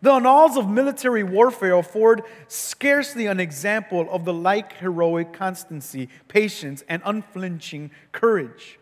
The 0.00 0.12
annals 0.12 0.56
of 0.56 0.68
military 0.68 1.22
warfare 1.22 1.74
afford 1.74 2.24
scarcely 2.48 3.26
an 3.26 3.38
example 3.38 4.08
of 4.10 4.24
the 4.24 4.32
like 4.32 4.72
heroic 4.74 5.32
constancy, 5.32 6.08
patience, 6.26 6.82
and 6.88 7.02
unflinching 7.04 7.92
courage. 8.10 8.80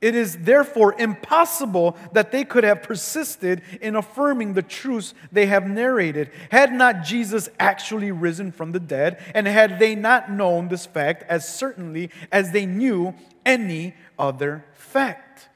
It 0.00 0.14
is 0.14 0.38
therefore 0.38 0.94
impossible 0.98 1.96
that 2.12 2.30
they 2.30 2.44
could 2.44 2.64
have 2.64 2.82
persisted 2.82 3.62
in 3.80 3.96
affirming 3.96 4.52
the 4.52 4.62
truths 4.62 5.14
they 5.32 5.46
have 5.46 5.66
narrated 5.66 6.30
had 6.50 6.72
not 6.72 7.02
Jesus 7.02 7.48
actually 7.58 8.12
risen 8.12 8.52
from 8.52 8.72
the 8.72 8.80
dead, 8.80 9.22
and 9.34 9.46
had 9.46 9.78
they 9.78 9.94
not 9.94 10.30
known 10.30 10.68
this 10.68 10.84
fact 10.84 11.24
as 11.28 11.48
certainly 11.48 12.10
as 12.30 12.52
they 12.52 12.66
knew 12.66 13.14
any 13.46 13.94
other 14.18 14.64
fact. 14.74 15.48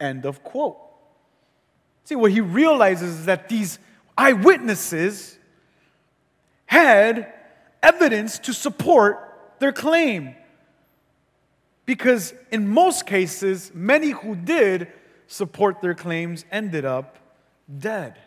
End 0.00 0.26
of 0.26 0.42
quote. 0.42 0.78
See, 2.04 2.16
what 2.16 2.32
he 2.32 2.40
realizes 2.40 3.20
is 3.20 3.26
that 3.26 3.48
these 3.48 3.78
eyewitnesses 4.18 5.38
had 6.66 7.32
evidence 7.82 8.38
to 8.40 8.52
support 8.52 9.54
their 9.58 9.72
claim. 9.72 10.34
Because 11.86 12.34
in 12.50 12.68
most 12.68 13.06
cases, 13.06 13.70
many 13.72 14.10
who 14.10 14.34
did 14.34 14.88
support 15.28 15.80
their 15.80 15.94
claims 15.94 16.44
ended 16.50 16.84
up 16.84 17.18
dead. 17.78 18.18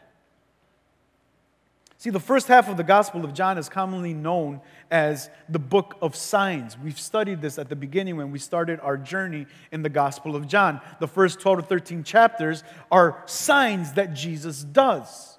See, 1.97 2.09
the 2.09 2.19
first 2.21 2.47
half 2.47 2.69
of 2.69 2.77
the 2.77 2.83
Gospel 2.83 3.25
of 3.25 3.33
John 3.33 3.57
is 3.57 3.67
commonly 3.67 4.13
known 4.13 4.61
as 4.89 5.29
the 5.49 5.59
book 5.59 5.97
of 6.01 6.15
signs. 6.15 6.77
We've 6.77 6.97
studied 6.97 7.41
this 7.41 7.59
at 7.59 7.67
the 7.67 7.75
beginning 7.75 8.15
when 8.15 8.31
we 8.31 8.39
started 8.39 8.79
our 8.79 8.95
journey 8.95 9.47
in 9.73 9.81
the 9.81 9.89
Gospel 9.89 10.33
of 10.33 10.47
John. 10.47 10.79
The 11.01 11.09
first 11.09 11.41
12 11.41 11.59
to 11.59 11.65
13 11.65 12.05
chapters 12.05 12.63
are 12.89 13.21
signs 13.25 13.91
that 13.93 14.13
Jesus 14.13 14.63
does 14.63 15.37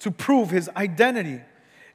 to 0.00 0.10
prove 0.10 0.50
his 0.50 0.68
identity. 0.76 1.42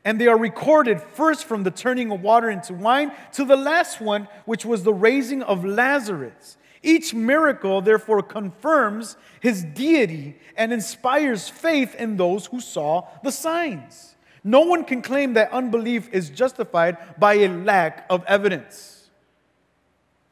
And 0.06 0.20
they 0.20 0.28
are 0.28 0.38
recorded 0.38 1.02
first 1.02 1.46
from 1.46 1.64
the 1.64 1.72
turning 1.72 2.12
of 2.12 2.22
water 2.22 2.50
into 2.50 2.74
wine 2.74 3.12
to 3.34 3.46
the 3.46 3.56
last 3.56 4.02
one, 4.02 4.28
which 4.46 4.66
was 4.66 4.84
the 4.84 4.94
raising 4.94 5.42
of 5.44 5.64
Lazarus. 5.64 6.58
Each 6.82 7.14
miracle, 7.14 7.82
therefore, 7.82 8.22
confirms 8.22 9.16
his 9.40 9.64
deity 9.64 10.38
and 10.58 10.74
inspires 10.74 11.48
faith 11.48 11.96
in 11.96 12.18
those 12.18 12.48
who 12.48 12.60
saw 12.60 13.08
the 13.24 13.32
signs. 13.32 14.16
No 14.44 14.62
one 14.62 14.84
can 14.84 15.02
claim 15.02 15.34
that 15.36 15.54
unbelief 15.54 16.10
is 16.12 16.30
justified 16.30 16.98
by 17.18 17.36
a 17.36 17.48
lack 17.48 18.06
of 18.10 18.26
evidence. 18.26 19.10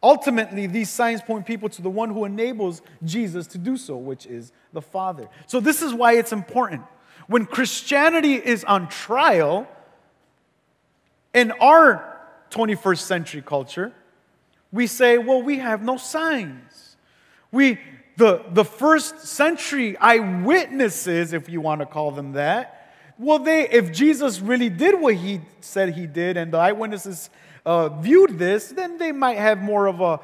Ultimately, 0.03 0.67
these 0.67 0.89
signs 0.89 1.21
point 1.21 1.45
people 1.45 1.69
to 1.69 1.81
the 1.81 1.89
one 1.89 2.09
who 2.09 2.25
enables 2.25 2.81
Jesus 3.05 3.47
to 3.47 3.57
do 3.57 3.77
so, 3.77 3.95
which 3.95 4.25
is 4.25 4.51
the 4.73 4.81
Father. 4.81 5.29
So, 5.45 5.61
this 5.61 5.81
is 5.81 5.93
why 5.93 6.13
it's 6.13 6.33
important. 6.33 6.81
When 7.27 7.45
Christianity 7.45 8.35
is 8.35 8.63
on 8.63 8.89
trial 8.89 9.67
in 11.33 11.51
our 11.51 12.19
21st 12.51 12.99
century 12.99 13.41
culture, 13.41 13.93
we 14.71 14.87
say, 14.87 15.17
well, 15.17 15.41
we 15.41 15.59
have 15.59 15.81
no 15.81 15.97
signs. 15.97 16.97
We, 17.51 17.79
the, 18.17 18.43
the 18.51 18.65
first 18.65 19.19
century 19.21 19.97
eyewitnesses, 19.97 21.33
if 21.33 21.49
you 21.49 21.61
want 21.61 21.81
to 21.81 21.85
call 21.85 22.11
them 22.11 22.33
that, 22.33 22.77
well, 23.17 23.39
they, 23.39 23.69
if 23.69 23.91
Jesus 23.91 24.39
really 24.41 24.69
did 24.69 24.99
what 24.99 25.15
he 25.15 25.41
said 25.59 25.93
he 25.93 26.07
did 26.07 26.37
and 26.37 26.51
the 26.51 26.57
eyewitnesses 26.57 27.29
uh, 27.65 27.89
viewed 27.89 28.39
this, 28.39 28.69
then 28.69 28.97
they 28.97 29.11
might 29.11 29.37
have 29.37 29.61
more 29.61 29.87
of 29.87 30.01
a 30.01 30.19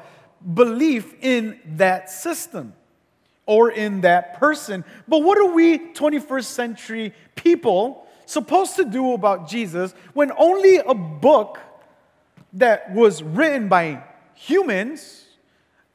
belief 0.54 1.14
in 1.20 1.60
that 1.76 2.10
system 2.10 2.72
or 3.48 3.70
in 3.70 4.02
that 4.02 4.38
person. 4.38 4.84
But 5.08 5.22
what 5.22 5.38
are 5.38 5.52
we 5.52 5.78
21st 5.78 6.44
century 6.44 7.14
people 7.34 8.06
supposed 8.26 8.76
to 8.76 8.84
do 8.84 9.14
about 9.14 9.48
Jesus 9.48 9.94
when 10.12 10.30
only 10.36 10.76
a 10.76 10.92
book 10.92 11.58
that 12.52 12.92
was 12.92 13.22
written 13.22 13.68
by 13.68 14.04
humans, 14.34 15.24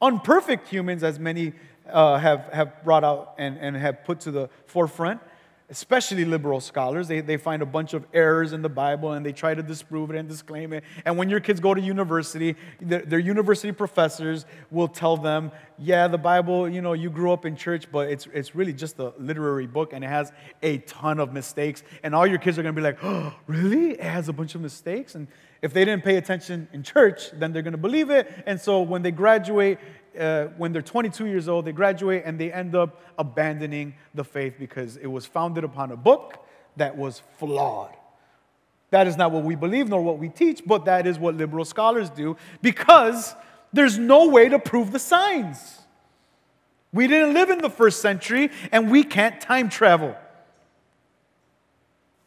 unperfect 0.01 0.67
humans, 0.67 1.03
as 1.03 1.19
many 1.19 1.53
uh, 1.88 2.17
have, 2.17 2.50
have 2.51 2.83
brought 2.83 3.03
out 3.03 3.36
and, 3.38 3.57
and 3.60 3.77
have 3.77 4.03
put 4.03 4.22
to 4.22 4.31
the 4.31 4.50
forefront, 4.65 5.22
especially 5.70 6.25
liberal 6.25 6.60
scholars. 6.60 7.08
They, 7.08 7.22
they 7.22 7.38
find 7.38 7.62
a 7.62 7.65
bunch 7.65 7.93
of 7.93 8.05
errors 8.13 8.53
in 8.53 8.62
the 8.62 8.70
Bible 8.70 9.13
and 9.13 9.25
they 9.25 9.32
try 9.32 9.53
to 9.53 9.63
disprove 9.63 10.12
it 10.12 10.17
and 10.17 10.27
disclaim 10.27 10.74
it. 10.74 10.84
And 11.05 11.17
when 11.17 11.29
your 11.29 11.39
kids 11.39 11.60
go 11.60 11.74
to 11.74 11.82
university, 11.82 12.55
their, 12.82 13.01
their 13.01 13.20
university 13.20 13.72
professors 13.72 14.46
will 14.72 14.88
tell 14.88 15.17
them, 15.17 15.51
yeah, 15.79 16.08
the 16.08 16.17
Bible, 16.17 16.69
you 16.69 16.82
know, 16.82 16.93
you 16.93 17.10
grew 17.10 17.32
up 17.32 17.45
in 17.45 17.56
church, 17.56 17.91
but 17.91 18.10
it's, 18.10 18.28
it's 18.34 18.56
really 18.56 18.73
just 18.73 18.99
a 18.99 19.13
literary 19.17 19.67
book 19.67 19.93
and 19.93 20.04
it 20.04 20.08
has 20.08 20.32
a 20.62 20.80
ton 20.80 21.19
of 21.19 21.34
mistakes. 21.34 21.84
And 22.04 22.13
all 22.13 22.28
your 22.28 22.39
kids 22.39 22.60
are 22.60 22.63
going 22.63 22.76
to 22.76 22.80
be 22.80 22.86
like, 22.86 23.04
oh, 23.04 23.34
really? 23.47 23.91
It 23.91 24.02
has 24.02 24.30
a 24.30 24.34
bunch 24.34 24.56
of 24.56 24.62
mistakes? 24.62 25.15
And 25.15 25.28
if 25.62 25.73
they 25.73 25.86
didn't 25.86 26.04
pay 26.04 26.17
attention 26.17 26.67
in 26.73 26.84
church, 26.84 27.32
then 27.32 27.54
they're 27.54 27.62
going 27.62 27.71
to 27.71 27.78
believe 27.78 28.10
it. 28.10 28.32
And 28.45 28.60
so 28.60 28.82
when 28.82 29.02
they 29.02 29.12
graduate, 29.12 29.80
uh, 30.19 30.45
when 30.58 30.71
they're 30.71 30.82
22 30.82 31.26
years 31.26 31.47
old, 31.47 31.65
they 31.65 31.71
graduate 31.71 32.23
and 32.26 32.39
they 32.39 32.52
end 32.52 32.76
up 32.76 33.02
abandoning 33.17 33.95
the 34.13 34.23
faith 34.23 34.56
because 34.60 34.97
it 34.97 35.08
was 35.08 35.26
founded 35.26 35.63
upon 35.63 35.91
a 35.91 35.97
book 35.97 36.45
that 36.78 36.95
was 36.95 37.21
flawed. 37.38 37.93
That 38.91 39.08
is 39.08 39.17
not 39.17 39.32
what 39.32 39.43
we 39.43 39.56
believe 39.56 39.89
nor 39.89 40.02
what 40.02 40.19
we 40.19 40.30
teach, 40.30 40.62
but 40.65 40.86
that 40.86 41.08
is 41.08 41.17
what 41.17 41.36
liberal 41.36 41.65
scholars 41.65 42.10
do 42.10 42.38
because 42.62 43.36
there's 43.71 43.97
no 43.97 44.30
way 44.30 44.49
to 44.49 44.60
prove 44.60 44.91
the 44.91 44.99
signs. 44.99 45.80
We 46.91 47.08
didn't 47.08 47.34
live 47.34 47.49
in 47.49 47.58
the 47.58 47.71
first 47.71 48.02
century 48.02 48.52
and 48.71 48.91
we 48.91 49.04
can't 49.04 49.41
time 49.41 49.69
travel. 49.69 50.15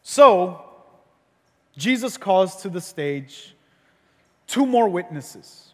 So, 0.03 0.63
Jesus 1.77 2.17
calls 2.17 2.61
to 2.63 2.69
the 2.69 2.81
stage 2.81 3.55
two 4.45 4.65
more 4.65 4.89
witnesses. 4.89 5.73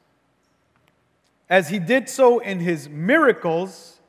As 1.49 1.69
he 1.69 1.79
did 1.79 2.10
so 2.10 2.39
in 2.39 2.60
his 2.60 2.89
miracles, 2.89 3.99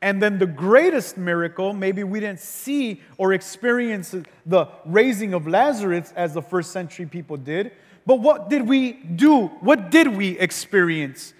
and 0.00 0.22
then 0.22 0.38
the 0.38 0.46
greatest 0.46 1.16
miracle, 1.16 1.72
maybe 1.72 2.04
we 2.04 2.20
didn't 2.20 2.40
see 2.40 3.00
or 3.16 3.32
experience 3.32 4.14
the 4.46 4.66
raising 4.84 5.34
of 5.34 5.46
Lazarus 5.46 6.12
as 6.14 6.34
the 6.34 6.42
first 6.42 6.70
century 6.70 7.06
people 7.06 7.36
did, 7.36 7.72
but 8.06 8.20
what 8.20 8.48
did 8.48 8.66
we 8.66 8.92
do? 8.92 9.48
What 9.60 9.90
did 9.90 10.08
we 10.08 10.38
experience 10.38 11.34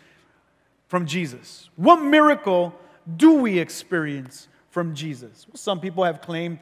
from 0.88 1.06
Jesus? 1.06 1.70
What 1.76 2.02
miracle 2.02 2.74
do 3.16 3.34
we 3.34 3.58
experience 3.58 4.48
from 4.70 4.94
Jesus? 4.94 5.46
Well, 5.48 5.56
some 5.56 5.80
people 5.80 6.04
have 6.04 6.20
claimed 6.20 6.58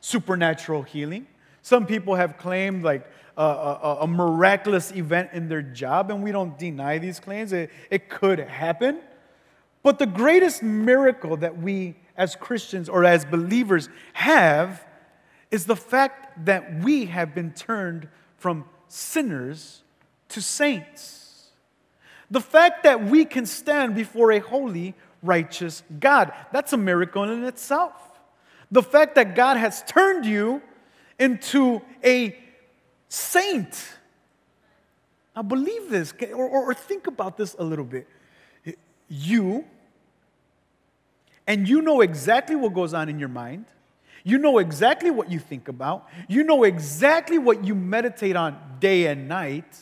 supernatural 0.00 0.82
healing. 0.82 1.26
Some 1.62 1.86
people 1.86 2.14
have 2.14 2.38
claimed 2.38 2.82
like 2.82 3.06
a, 3.36 3.42
a, 3.42 3.98
a, 4.02 4.06
miraculous 4.06 4.92
event 4.92 5.30
in 5.32 5.48
their 5.48 5.62
job, 5.62 6.10
and 6.10 6.22
we 6.22 6.32
don't 6.32 6.58
deny 6.58 6.98
these 6.98 7.20
claims. 7.20 7.52
It, 7.52 7.70
it 7.90 8.08
could 8.08 8.38
happen. 8.38 9.00
But 9.82 9.98
the 9.98 10.06
greatest 10.06 10.62
miracle 10.62 11.36
that 11.38 11.58
we 11.58 11.96
as 12.16 12.36
Christians 12.36 12.88
or 12.88 13.04
as 13.04 13.24
believers 13.24 13.88
have 14.12 14.84
is 15.50 15.66
the 15.66 15.76
fact 15.76 16.44
that 16.44 16.82
we 16.82 17.06
have 17.06 17.34
been 17.34 17.52
turned 17.52 18.08
from 18.36 18.64
sinners 18.88 19.82
to 20.28 20.42
saints. 20.42 21.48
The 22.30 22.40
fact 22.40 22.84
that 22.84 23.04
we 23.04 23.24
can 23.24 23.46
stand 23.46 23.94
before 23.94 24.32
a 24.32 24.38
holy, 24.38 24.94
righteous 25.22 25.82
God. 25.98 26.32
That's 26.52 26.72
a 26.72 26.76
miracle 26.76 27.24
in 27.24 27.44
itself. 27.44 27.92
The 28.70 28.82
fact 28.82 29.16
that 29.16 29.34
God 29.34 29.56
has 29.56 29.82
turned 29.82 30.26
you 30.26 30.62
into 31.20 31.82
a 32.02 32.36
saint. 33.08 33.92
Now, 35.36 35.42
believe 35.42 35.90
this, 35.90 36.12
or, 36.32 36.48
or, 36.48 36.70
or 36.70 36.74
think 36.74 37.06
about 37.06 37.36
this 37.36 37.54
a 37.58 37.62
little 37.62 37.84
bit. 37.84 38.08
You, 39.08 39.64
and 41.46 41.68
you 41.68 41.82
know 41.82 42.00
exactly 42.00 42.56
what 42.56 42.74
goes 42.74 42.94
on 42.94 43.08
in 43.08 43.18
your 43.20 43.28
mind. 43.28 43.66
You 44.24 44.38
know 44.38 44.58
exactly 44.58 45.10
what 45.10 45.30
you 45.30 45.38
think 45.38 45.68
about. 45.68 46.08
You 46.28 46.42
know 46.42 46.64
exactly 46.64 47.38
what 47.38 47.64
you 47.64 47.74
meditate 47.74 48.36
on 48.36 48.58
day 48.80 49.06
and 49.06 49.28
night. 49.28 49.78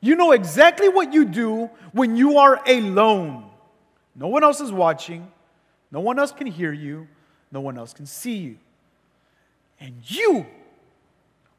You 0.00 0.16
know 0.16 0.32
exactly 0.32 0.88
what 0.88 1.12
you 1.12 1.24
do 1.24 1.70
when 1.92 2.16
you 2.16 2.38
are 2.38 2.60
alone. 2.66 3.50
No 4.14 4.28
one 4.28 4.44
else 4.44 4.60
is 4.60 4.70
watching. 4.70 5.30
No 5.90 6.00
one 6.00 6.18
else 6.18 6.32
can 6.32 6.46
hear 6.46 6.72
you. 6.72 7.08
No 7.50 7.60
one 7.60 7.78
else 7.78 7.92
can 7.94 8.06
see 8.06 8.36
you 8.36 8.58
and 9.84 9.96
you 10.06 10.46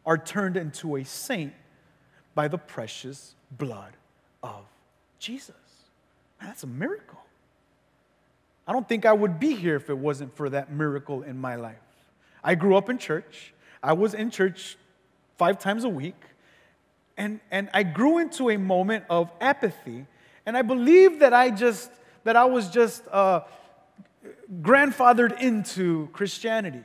are 0.03 0.17
turned 0.17 0.57
into 0.57 0.95
a 0.95 1.03
saint 1.03 1.53
by 2.33 2.47
the 2.47 2.57
precious 2.57 3.35
blood 3.51 3.93
of 4.41 4.63
Jesus. 5.19 5.55
Man, 6.41 6.49
that's 6.49 6.63
a 6.63 6.67
miracle. 6.67 7.19
I 8.67 8.73
don't 8.73 8.89
think 8.89 9.05
I 9.05 9.13
would 9.13 9.39
be 9.39 9.55
here 9.55 9.75
if 9.75 9.91
it 9.91 9.97
wasn't 9.97 10.35
for 10.35 10.49
that 10.49 10.71
miracle 10.71 11.21
in 11.21 11.37
my 11.37 11.55
life. 11.55 11.75
I 12.43 12.55
grew 12.55 12.75
up 12.75 12.89
in 12.89 12.97
church. 12.97 13.53
I 13.83 13.93
was 13.93 14.15
in 14.15 14.31
church 14.31 14.75
five 15.37 15.59
times 15.59 15.83
a 15.83 15.89
week. 15.89 16.19
And, 17.17 17.39
and 17.51 17.69
I 17.75 17.83
grew 17.83 18.17
into 18.17 18.49
a 18.49 18.57
moment 18.57 19.05
of 19.07 19.29
apathy. 19.39 20.07
And 20.47 20.57
I 20.57 20.63
believe 20.63 21.19
that 21.19 21.31
I 21.31 21.51
just, 21.51 21.91
that 22.23 22.35
I 22.35 22.45
was 22.45 22.69
just 22.69 23.07
uh, 23.09 23.41
grandfathered 24.63 25.39
into 25.39 26.09
Christianity. 26.11 26.81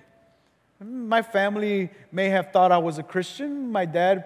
My 0.80 1.20
family 1.20 1.90
may 2.10 2.30
have 2.30 2.52
thought 2.52 2.72
I 2.72 2.78
was 2.78 2.98
a 2.98 3.02
Christian. 3.02 3.70
My 3.70 3.84
dad 3.84 4.24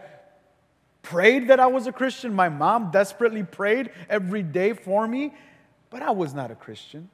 prayed 1.02 1.48
that 1.48 1.58
I 1.58 1.66
was 1.66 1.86
a 1.86 1.92
Christian. 1.92 2.32
My 2.32 2.48
mom 2.48 2.90
desperately 2.92 3.42
prayed 3.42 3.90
every 4.08 4.42
day 4.42 4.72
for 4.72 5.06
me, 5.06 5.34
but 5.90 6.02
I 6.02 6.12
was 6.12 6.32
not 6.32 6.50
a 6.50 6.54
Christian. 6.54 7.10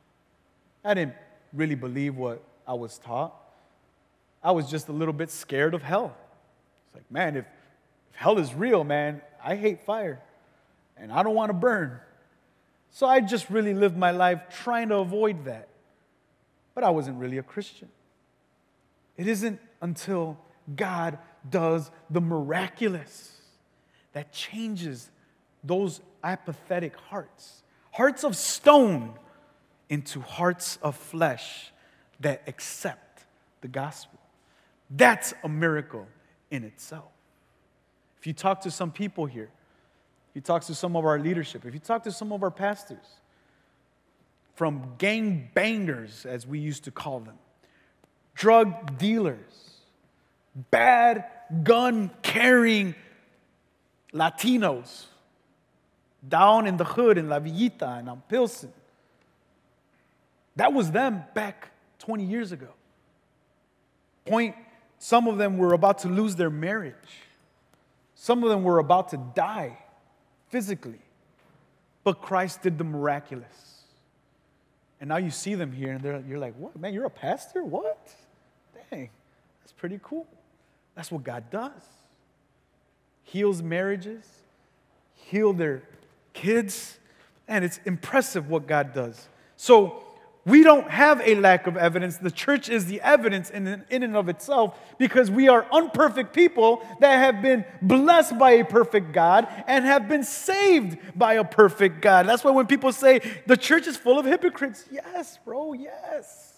I 0.85 0.94
didn't 0.94 1.14
really 1.53 1.74
believe 1.74 2.16
what 2.16 2.42
I 2.66 2.74
was 2.74 2.98
taught. 2.98 3.35
I 4.42 4.53
was 4.53 4.70
just 4.70 4.88
a 4.88 4.92
little 4.92 5.14
bit 5.14 5.31
scared 5.31 5.74
of 5.74 5.83
hell. 5.83 6.16
It's 6.87 6.96
like, 6.96 7.11
man, 7.11 7.37
if, 7.37 7.44
if 8.11 8.16
hell 8.16 8.38
is 8.38 8.55
real, 8.55 8.85
man, 8.85 9.22
I 9.42 9.57
hate 9.57 9.85
fire 9.85 10.20
and 10.96 11.11
I 11.11 11.22
don't 11.22 11.35
want 11.35 11.48
to 11.48 11.55
burn. 11.55 11.98
So 12.90 13.07
I 13.07 13.20
just 13.20 13.48
really 13.50 13.74
lived 13.74 13.96
my 13.96 14.11
life 14.11 14.42
trying 14.50 14.88
to 14.90 14.96
avoid 14.96 15.44
that. 15.46 15.68
But 16.74 16.85
I 16.85 16.90
wasn't 16.90 17.18
really 17.18 17.38
a 17.38 17.42
Christian. 17.42 17.88
It 19.20 19.28
isn't 19.28 19.61
until 19.83 20.38
God 20.74 21.18
does 21.50 21.90
the 22.09 22.22
miraculous 22.22 23.38
that 24.14 24.33
changes 24.33 25.11
those 25.62 26.00
apathetic 26.24 26.96
hearts, 26.96 27.62
hearts 27.92 28.24
of 28.24 28.35
stone, 28.35 29.12
into 29.90 30.20
hearts 30.22 30.78
of 30.80 30.96
flesh 30.96 31.70
that 32.20 32.44
accept 32.46 33.26
the 33.61 33.68
gospel. 33.68 34.18
That's 34.88 35.35
a 35.44 35.50
miracle 35.50 36.06
in 36.50 36.64
itself. 36.64 37.12
If 38.18 38.26
you 38.26 38.33
talk 38.33 38.62
to 38.62 38.70
some 38.70 38.90
people 38.90 39.26
here, 39.26 39.50
if 40.30 40.37
you 40.37 40.40
talk 40.40 40.64
to 40.64 40.74
some 40.74 40.96
of 40.96 41.04
our 41.04 41.18
leadership, 41.18 41.66
if 41.66 41.74
you 41.74 41.80
talk 41.80 42.04
to 42.04 42.12
some 42.12 42.33
of 42.33 42.42
our 42.42 42.50
pastors, 42.50 43.20
from 44.54 44.94
gang 44.96 45.50
bangers, 45.52 46.24
as 46.24 46.46
we 46.46 46.59
used 46.59 46.85
to 46.85 46.90
call 46.90 47.20
them, 47.20 47.37
drug 48.34 48.98
dealers, 48.98 49.80
bad 50.70 51.24
gun 51.62 52.10
carrying 52.22 52.94
Latinos 54.12 55.06
down 56.26 56.66
in 56.66 56.76
the 56.76 56.84
hood 56.84 57.18
in 57.18 57.28
La 57.28 57.38
Villita 57.38 57.98
and 57.98 58.08
on 58.08 58.22
Pilsen. 58.28 58.72
That 60.56 60.72
was 60.72 60.90
them 60.90 61.24
back 61.34 61.70
20 62.00 62.24
years 62.24 62.52
ago. 62.52 62.68
Point, 64.26 64.54
some 64.98 65.26
of 65.26 65.38
them 65.38 65.56
were 65.56 65.72
about 65.72 66.00
to 66.00 66.08
lose 66.08 66.36
their 66.36 66.50
marriage. 66.50 66.94
Some 68.14 68.42
of 68.42 68.50
them 68.50 68.62
were 68.62 68.78
about 68.78 69.10
to 69.10 69.16
die 69.34 69.78
physically. 70.48 71.00
But 72.04 72.20
Christ 72.20 72.62
did 72.62 72.76
the 72.76 72.84
miraculous. 72.84 73.79
And 75.00 75.08
now 75.08 75.16
you 75.16 75.30
see 75.30 75.54
them 75.54 75.72
here 75.72 75.92
and 75.92 76.28
you're 76.28 76.38
like, 76.38 76.54
what? 76.56 76.78
Man, 76.78 76.92
you're 76.92 77.06
a 77.06 77.10
pastor? 77.10 77.64
What? 77.64 78.14
Dang, 78.90 79.08
that's 79.60 79.72
pretty 79.72 79.98
cool. 80.02 80.26
That's 80.94 81.10
what 81.10 81.24
God 81.24 81.50
does. 81.50 81.82
Heals 83.24 83.62
marriages, 83.62 84.26
heal 85.14 85.52
their 85.52 85.82
kids, 86.34 86.98
and 87.48 87.64
it's 87.64 87.80
impressive 87.84 88.48
what 88.48 88.66
God 88.66 88.92
does. 88.92 89.28
So 89.56 90.04
we 90.46 90.62
don't 90.62 90.90
have 90.90 91.20
a 91.20 91.35
lack 91.35 91.66
of 91.66 91.76
evidence. 91.76 92.16
The 92.16 92.31
church 92.31 92.68
is 92.70 92.87
the 92.87 93.00
evidence 93.03 93.50
in, 93.50 93.85
in 93.90 94.03
and 94.03 94.16
of 94.16 94.29
itself 94.29 94.79
because 94.96 95.31
we 95.31 95.48
are 95.48 95.66
unperfect 95.70 96.33
people 96.33 96.83
that 97.00 97.16
have 97.16 97.42
been 97.42 97.64
blessed 97.83 98.38
by 98.38 98.53
a 98.53 98.64
perfect 98.64 99.12
God 99.12 99.46
and 99.66 99.85
have 99.85 100.09
been 100.09 100.24
saved 100.24 100.98
by 101.14 101.35
a 101.35 101.44
perfect 101.44 102.00
God. 102.00 102.26
That's 102.26 102.42
why 102.42 102.53
when 102.53 102.66
people 102.66 102.90
say 102.92 103.20
the 103.46 103.57
church 103.57 103.87
is 103.87 103.98
full 103.98 104.18
of 104.18 104.24
hypocrites, 104.24 104.87
yes, 104.90 105.38
bro, 105.44 105.74
yes. 105.74 106.55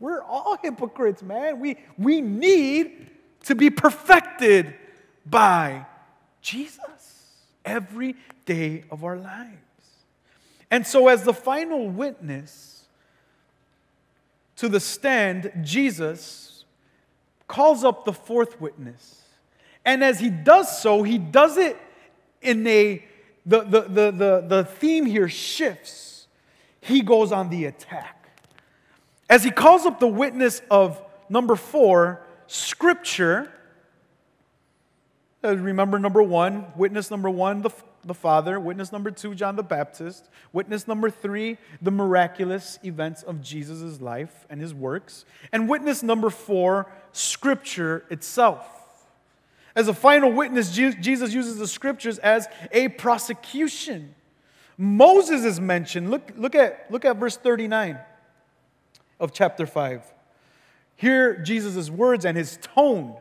We're 0.00 0.22
all 0.22 0.56
hypocrites, 0.60 1.22
man. 1.22 1.60
We, 1.60 1.76
we 1.96 2.20
need 2.20 3.10
to 3.44 3.54
be 3.54 3.70
perfected 3.70 4.74
by 5.24 5.86
Jesus 6.42 7.28
every 7.64 8.16
day 8.44 8.84
of 8.90 9.04
our 9.04 9.16
lives. 9.16 9.56
And 10.70 10.86
so, 10.86 11.08
as 11.08 11.24
the 11.24 11.34
final 11.34 11.88
witness, 11.88 12.79
to 14.60 14.68
the 14.68 14.78
stand, 14.78 15.50
Jesus 15.62 16.66
calls 17.48 17.82
up 17.82 18.04
the 18.04 18.12
fourth 18.12 18.60
witness. 18.60 19.22
And 19.86 20.04
as 20.04 20.20
he 20.20 20.28
does 20.28 20.82
so, 20.82 21.02
he 21.02 21.16
does 21.16 21.56
it 21.56 21.78
in 22.42 22.66
a, 22.66 23.02
the, 23.46 23.62
the, 23.62 23.80
the, 23.80 24.10
the, 24.10 24.44
the 24.46 24.64
theme 24.64 25.06
here 25.06 25.30
shifts. 25.30 26.26
He 26.82 27.00
goes 27.00 27.32
on 27.32 27.48
the 27.48 27.64
attack. 27.64 28.38
As 29.30 29.44
he 29.44 29.50
calls 29.50 29.86
up 29.86 29.98
the 29.98 30.06
witness 30.06 30.60
of 30.70 31.02
number 31.30 31.56
four, 31.56 32.20
Scripture, 32.46 33.50
uh, 35.42 35.56
remember 35.56 35.98
number 35.98 36.22
one, 36.22 36.66
witness 36.76 37.10
number 37.10 37.30
one, 37.30 37.62
the, 37.62 37.70
the 38.04 38.14
Father. 38.14 38.58
Witness 38.58 38.92
number 38.92 39.10
two, 39.10 39.34
John 39.34 39.56
the 39.56 39.62
Baptist. 39.62 40.28
Witness 40.52 40.88
number 40.88 41.10
three, 41.10 41.58
the 41.82 41.90
miraculous 41.90 42.78
events 42.84 43.22
of 43.22 43.42
Jesus' 43.42 44.00
life 44.00 44.46
and 44.48 44.60
his 44.60 44.74
works. 44.74 45.24
And 45.52 45.68
witness 45.68 46.02
number 46.02 46.30
four, 46.30 46.90
Scripture 47.12 48.04
itself. 48.10 48.66
As 49.76 49.88
a 49.88 49.94
final 49.94 50.32
witness, 50.32 50.74
Jesus 50.74 51.32
uses 51.32 51.58
the 51.58 51.68
Scriptures 51.68 52.18
as 52.18 52.48
a 52.72 52.88
prosecution. 52.88 54.14
Moses 54.76 55.44
is 55.44 55.60
mentioned. 55.60 56.10
Look, 56.10 56.32
look, 56.36 56.54
at, 56.54 56.86
look 56.90 57.04
at 57.04 57.16
verse 57.16 57.36
39 57.36 57.98
of 59.20 59.32
chapter 59.32 59.66
5. 59.66 60.02
Hear 60.96 61.36
Jesus' 61.36 61.90
words 61.90 62.24
and 62.24 62.36
his 62.36 62.58
tone. 62.74 63.16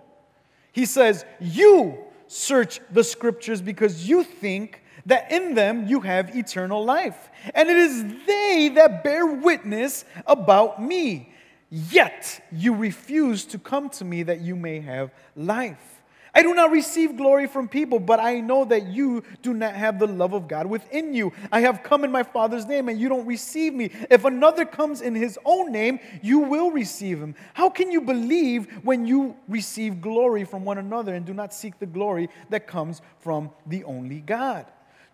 He 0.71 0.85
says, 0.85 1.25
You 1.39 1.97
search 2.29 2.79
the 2.91 3.03
scriptures 3.03 3.59
because 3.61 4.07
you 4.07 4.23
think 4.23 4.83
that 5.07 5.31
in 5.31 5.55
them 5.55 5.87
you 5.87 6.01
have 6.01 6.35
eternal 6.35 6.85
life. 6.85 7.29
And 7.55 7.69
it 7.69 7.75
is 7.75 8.03
they 8.27 8.71
that 8.75 9.03
bear 9.03 9.25
witness 9.25 10.05
about 10.27 10.81
me. 10.81 11.33
Yet 11.71 12.47
you 12.51 12.75
refuse 12.75 13.45
to 13.45 13.57
come 13.59 13.89
to 13.91 14.05
me 14.05 14.23
that 14.23 14.41
you 14.41 14.55
may 14.55 14.79
have 14.79 15.11
life. 15.35 15.98
I 16.39 16.41
do 16.41 16.53
not 16.53 16.71
receive 16.71 17.17
glory 17.17 17.47
from 17.47 17.67
people, 17.67 17.99
but 17.99 18.21
I 18.21 18.39
know 18.39 18.63
that 18.63 18.87
you 18.87 19.25
do 19.41 19.53
not 19.53 19.73
have 19.73 19.99
the 19.99 20.07
love 20.07 20.31
of 20.31 20.47
God 20.47 20.67
within 20.67 21.13
you. 21.13 21.33
I 21.51 21.59
have 21.59 21.83
come 21.83 22.05
in 22.05 22.13
my 22.13 22.23
Father's 22.23 22.65
name, 22.65 22.87
and 22.87 22.97
you 22.97 23.09
don't 23.09 23.25
receive 23.25 23.73
me. 23.73 23.91
If 24.09 24.23
another 24.23 24.63
comes 24.63 25.01
in 25.01 25.15
his 25.15 25.37
own 25.43 25.73
name, 25.73 25.99
you 26.21 26.39
will 26.39 26.71
receive 26.71 27.19
him. 27.19 27.35
How 27.53 27.69
can 27.69 27.91
you 27.91 27.99
believe 27.99 28.67
when 28.83 29.05
you 29.05 29.35
receive 29.49 29.99
glory 29.99 30.45
from 30.45 30.63
one 30.63 30.77
another 30.77 31.13
and 31.13 31.25
do 31.25 31.33
not 31.33 31.53
seek 31.53 31.77
the 31.77 31.85
glory 31.85 32.29
that 32.51 32.67
comes 32.67 33.01
from 33.19 33.51
the 33.65 33.83
only 33.83 34.21
God? 34.21 34.65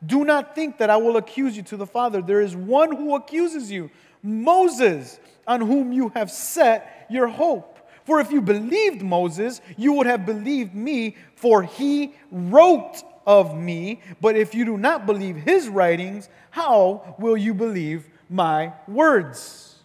Do 0.06 0.26
not 0.26 0.54
think 0.54 0.78
that 0.78 0.92
I 0.92 0.98
will 0.98 1.18
accuse 1.18 1.58
you 1.58 1.64
to 1.64 1.78
the 1.78 1.88
Father. 1.88 2.22
There 2.22 2.42
is 2.42 2.56
one 2.56 2.96
who 2.96 3.16
accuses 3.16 3.72
you, 3.72 3.90
Moses, 4.22 5.20
on 5.48 5.62
whom 5.62 5.92
you 5.92 6.10
have 6.10 6.30
set 6.30 7.08
your 7.10 7.28
hope. 7.28 7.75
For 8.06 8.20
if 8.20 8.32
you 8.32 8.40
believed 8.40 9.02
Moses, 9.02 9.62
you 9.78 9.94
would 9.94 10.06
have 10.06 10.26
believed 10.26 10.76
me, 10.76 11.16
for 11.36 11.64
he 11.64 12.16
wrote 12.32 13.04
of 13.26 13.58
me. 13.58 14.00
But 14.22 14.36
if 14.36 14.54
you 14.54 14.64
do 14.64 14.78
not 14.78 15.06
believe 15.06 15.36
his 15.36 15.68
writings, 15.68 16.30
how 16.52 17.16
will 17.18 17.36
you 17.36 17.54
believe 17.54 18.08
my 18.30 18.74
words? 18.88 19.76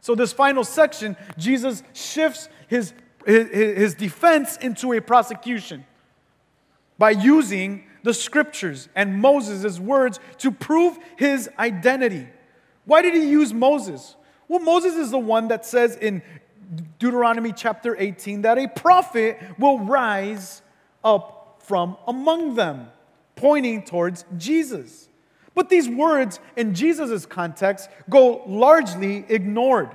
So, 0.00 0.14
this 0.14 0.32
final 0.32 0.64
section, 0.64 1.16
Jesus 1.36 1.82
shifts 1.92 2.48
his, 2.68 2.92
his, 3.26 3.48
his 3.50 3.94
defense 3.94 4.56
into 4.58 4.92
a 4.92 5.00
prosecution 5.00 5.84
by 6.96 7.10
using 7.10 7.84
the 8.04 8.14
scriptures 8.14 8.88
and 8.94 9.18
Moses' 9.18 9.80
words 9.80 10.20
to 10.38 10.52
prove 10.52 10.98
his 11.16 11.48
identity. 11.58 12.28
Why 12.84 13.02
did 13.02 13.14
he 13.14 13.28
use 13.28 13.52
Moses? 13.52 14.14
Well, 14.46 14.60
Moses 14.60 14.94
is 14.94 15.10
the 15.10 15.18
one 15.18 15.48
that 15.48 15.64
says 15.64 15.96
in 15.96 16.22
Deuteronomy 16.98 17.52
chapter 17.52 17.96
18 17.98 18.42
that 18.42 18.58
a 18.58 18.68
prophet 18.68 19.38
will 19.58 19.80
rise 19.80 20.62
up 21.02 21.60
from 21.60 21.96
among 22.06 22.54
them, 22.54 22.88
pointing 23.36 23.82
towards 23.82 24.24
Jesus. 24.36 25.08
But 25.54 25.68
these 25.68 25.88
words 25.88 26.40
in 26.56 26.74
Jesus' 26.74 27.26
context 27.26 27.88
go 28.10 28.42
largely 28.46 29.24
ignored. 29.28 29.90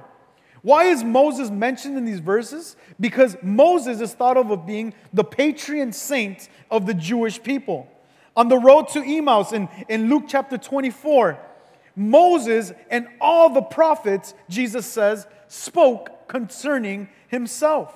Why 0.62 0.86
is 0.86 1.04
Moses 1.04 1.50
mentioned 1.50 1.98
in 1.98 2.06
these 2.06 2.20
verses? 2.20 2.76
Because 3.00 3.38
Moses 3.42 4.02
is 4.02 4.14
thought 4.14 4.38
of 4.38 4.52
as 4.52 4.60
being 4.66 4.94
the 5.14 5.24
patron 5.24 5.94
saint 5.94 6.50
of 6.70 6.86
the 6.86 6.94
Jewish 6.94 7.42
people. 7.42 7.88
On 8.36 8.48
the 8.48 8.58
road 8.58 8.90
to 8.90 9.02
Emmaus 9.02 9.54
in, 9.54 9.70
in 9.88 10.10
Luke 10.10 10.26
chapter 10.28 10.58
24, 10.58 11.40
Moses 11.96 12.72
and 12.90 13.08
all 13.20 13.50
the 13.50 13.62
prophets, 13.62 14.34
Jesus 14.50 14.86
says, 14.86 15.28
spoke 15.48 16.10
concerning 16.30 17.10
himself. 17.28 17.94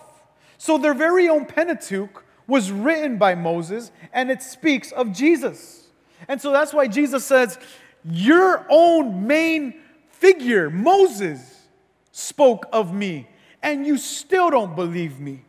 So 0.58 0.78
their 0.78 0.94
very 0.94 1.30
own 1.30 1.46
Pentateuch 1.46 2.26
was 2.48 2.72
written 2.72 3.18
by 3.18 3.36
Moses 3.36 3.92
and 4.12 4.30
it 4.30 4.42
speaks 4.42 4.92
of 4.92 5.14
Jesus. 5.14 5.88
And 6.28 6.42
so 6.42 6.52
that's 6.52 6.74
why 6.74 6.88
Jesus 6.88 7.26
says, 7.26 7.58
Your 8.04 8.66
own 8.70 9.26
main 9.26 9.76
figure, 10.10 10.70
Moses, 10.70 11.68
spoke 12.12 12.66
of 12.72 12.94
me, 12.94 13.28
and 13.62 13.86
you 13.86 13.98
still 13.98 14.50
don't 14.50 14.76
believe 14.76 15.20
me. 15.20 15.46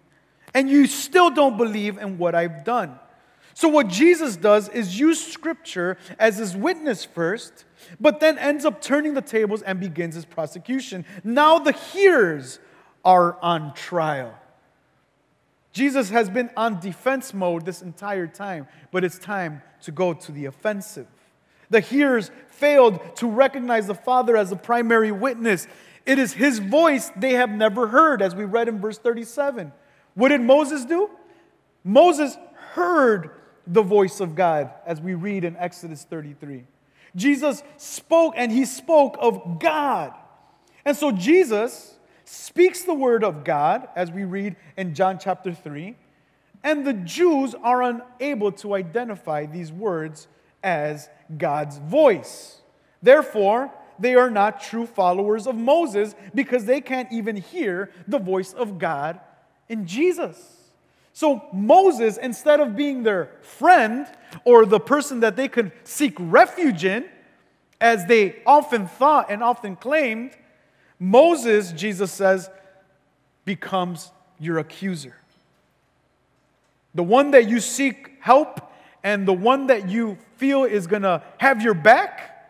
And 0.52 0.70
you 0.70 0.86
still 0.86 1.30
don't 1.30 1.56
believe 1.56 1.98
in 1.98 2.16
what 2.16 2.34
I've 2.34 2.64
done. 2.64 2.98
So, 3.54 3.68
what 3.68 3.88
Jesus 3.88 4.36
does 4.36 4.68
is 4.68 4.98
use 4.98 5.24
scripture 5.24 5.96
as 6.18 6.38
his 6.38 6.56
witness 6.56 7.04
first, 7.04 7.64
but 8.00 8.18
then 8.18 8.36
ends 8.38 8.64
up 8.64 8.80
turning 8.80 9.14
the 9.14 9.22
tables 9.22 9.62
and 9.62 9.78
begins 9.78 10.16
his 10.16 10.24
prosecution. 10.24 11.04
Now, 11.22 11.60
the 11.60 11.72
hearers 11.72 12.58
are 13.04 13.36
on 13.42 13.74
trial. 13.74 14.34
Jesus 15.72 16.10
has 16.10 16.30
been 16.30 16.50
on 16.56 16.78
defense 16.78 17.34
mode 17.34 17.66
this 17.66 17.82
entire 17.82 18.28
time, 18.28 18.68
but 18.92 19.04
it's 19.04 19.18
time 19.18 19.60
to 19.82 19.90
go 19.90 20.14
to 20.14 20.32
the 20.32 20.46
offensive. 20.46 21.06
The 21.68 21.80
hearers 21.80 22.30
failed 22.48 23.16
to 23.16 23.28
recognize 23.28 23.88
the 23.88 23.94
Father 23.94 24.36
as 24.36 24.50
the 24.50 24.56
primary 24.56 25.10
witness. 25.10 25.66
It 26.06 26.18
is 26.20 26.32
his 26.32 26.60
voice 26.60 27.10
they 27.16 27.32
have 27.32 27.50
never 27.50 27.88
heard, 27.88 28.22
as 28.22 28.34
we 28.34 28.44
read 28.44 28.68
in 28.68 28.78
verse 28.80 28.98
37. 28.98 29.72
What 30.14 30.28
did 30.28 30.40
Moses 30.40 30.84
do? 30.84 31.10
Moses 31.82 32.36
heard 32.72 33.30
the 33.66 33.82
voice 33.82 34.20
of 34.20 34.34
God, 34.34 34.70
as 34.86 35.00
we 35.00 35.14
read 35.14 35.42
in 35.42 35.56
Exodus 35.56 36.04
33. 36.04 36.64
Jesus 37.16 37.62
spoke, 37.78 38.34
and 38.36 38.52
he 38.52 38.64
spoke 38.64 39.16
of 39.18 39.58
God. 39.58 40.14
And 40.84 40.96
so 40.96 41.10
Jesus 41.10 41.93
speaks 42.24 42.82
the 42.82 42.94
word 42.94 43.24
of 43.24 43.44
God, 43.44 43.88
as 43.96 44.10
we 44.10 44.24
read 44.24 44.56
in 44.76 44.94
John 44.94 45.18
chapter 45.18 45.52
3, 45.52 45.96
and 46.62 46.86
the 46.86 46.94
Jews 46.94 47.54
are 47.62 47.82
unable 47.82 48.52
to 48.52 48.74
identify 48.74 49.46
these 49.46 49.70
words 49.70 50.28
as 50.62 51.08
God's 51.36 51.78
voice. 51.78 52.60
Therefore, 53.02 53.70
they 53.98 54.14
are 54.14 54.30
not 54.30 54.60
true 54.60 54.86
followers 54.86 55.46
of 55.46 55.54
Moses 55.54 56.14
because 56.34 56.64
they 56.64 56.80
can't 56.80 57.12
even 57.12 57.36
hear 57.36 57.90
the 58.08 58.18
voice 58.18 58.52
of 58.52 58.78
God 58.78 59.20
in 59.68 59.86
Jesus. 59.86 60.56
So, 61.12 61.44
Moses, 61.52 62.16
instead 62.16 62.58
of 62.58 62.74
being 62.74 63.04
their 63.04 63.30
friend 63.42 64.06
or 64.44 64.66
the 64.66 64.80
person 64.80 65.20
that 65.20 65.36
they 65.36 65.46
could 65.46 65.70
seek 65.84 66.14
refuge 66.18 66.84
in, 66.84 67.04
as 67.80 68.06
they 68.06 68.42
often 68.46 68.86
thought 68.88 69.30
and 69.30 69.42
often 69.42 69.76
claimed, 69.76 70.32
Moses, 71.04 71.70
Jesus 71.72 72.10
says, 72.10 72.48
becomes 73.44 74.10
your 74.38 74.58
accuser. 74.58 75.14
The 76.94 77.02
one 77.02 77.32
that 77.32 77.46
you 77.46 77.60
seek 77.60 78.12
help 78.20 78.72
and 79.02 79.28
the 79.28 79.32
one 79.34 79.66
that 79.66 79.88
you 79.88 80.16
feel 80.36 80.64
is 80.64 80.86
going 80.86 81.02
to 81.02 81.22
have 81.36 81.60
your 81.60 81.74
back, 81.74 82.48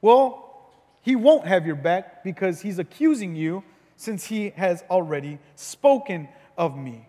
well, 0.00 0.70
he 1.02 1.16
won't 1.16 1.46
have 1.46 1.66
your 1.66 1.74
back 1.74 2.22
because 2.22 2.60
he's 2.60 2.78
accusing 2.78 3.34
you 3.34 3.64
since 3.96 4.26
he 4.26 4.50
has 4.50 4.84
already 4.88 5.40
spoken 5.56 6.28
of 6.56 6.76
me. 6.76 7.08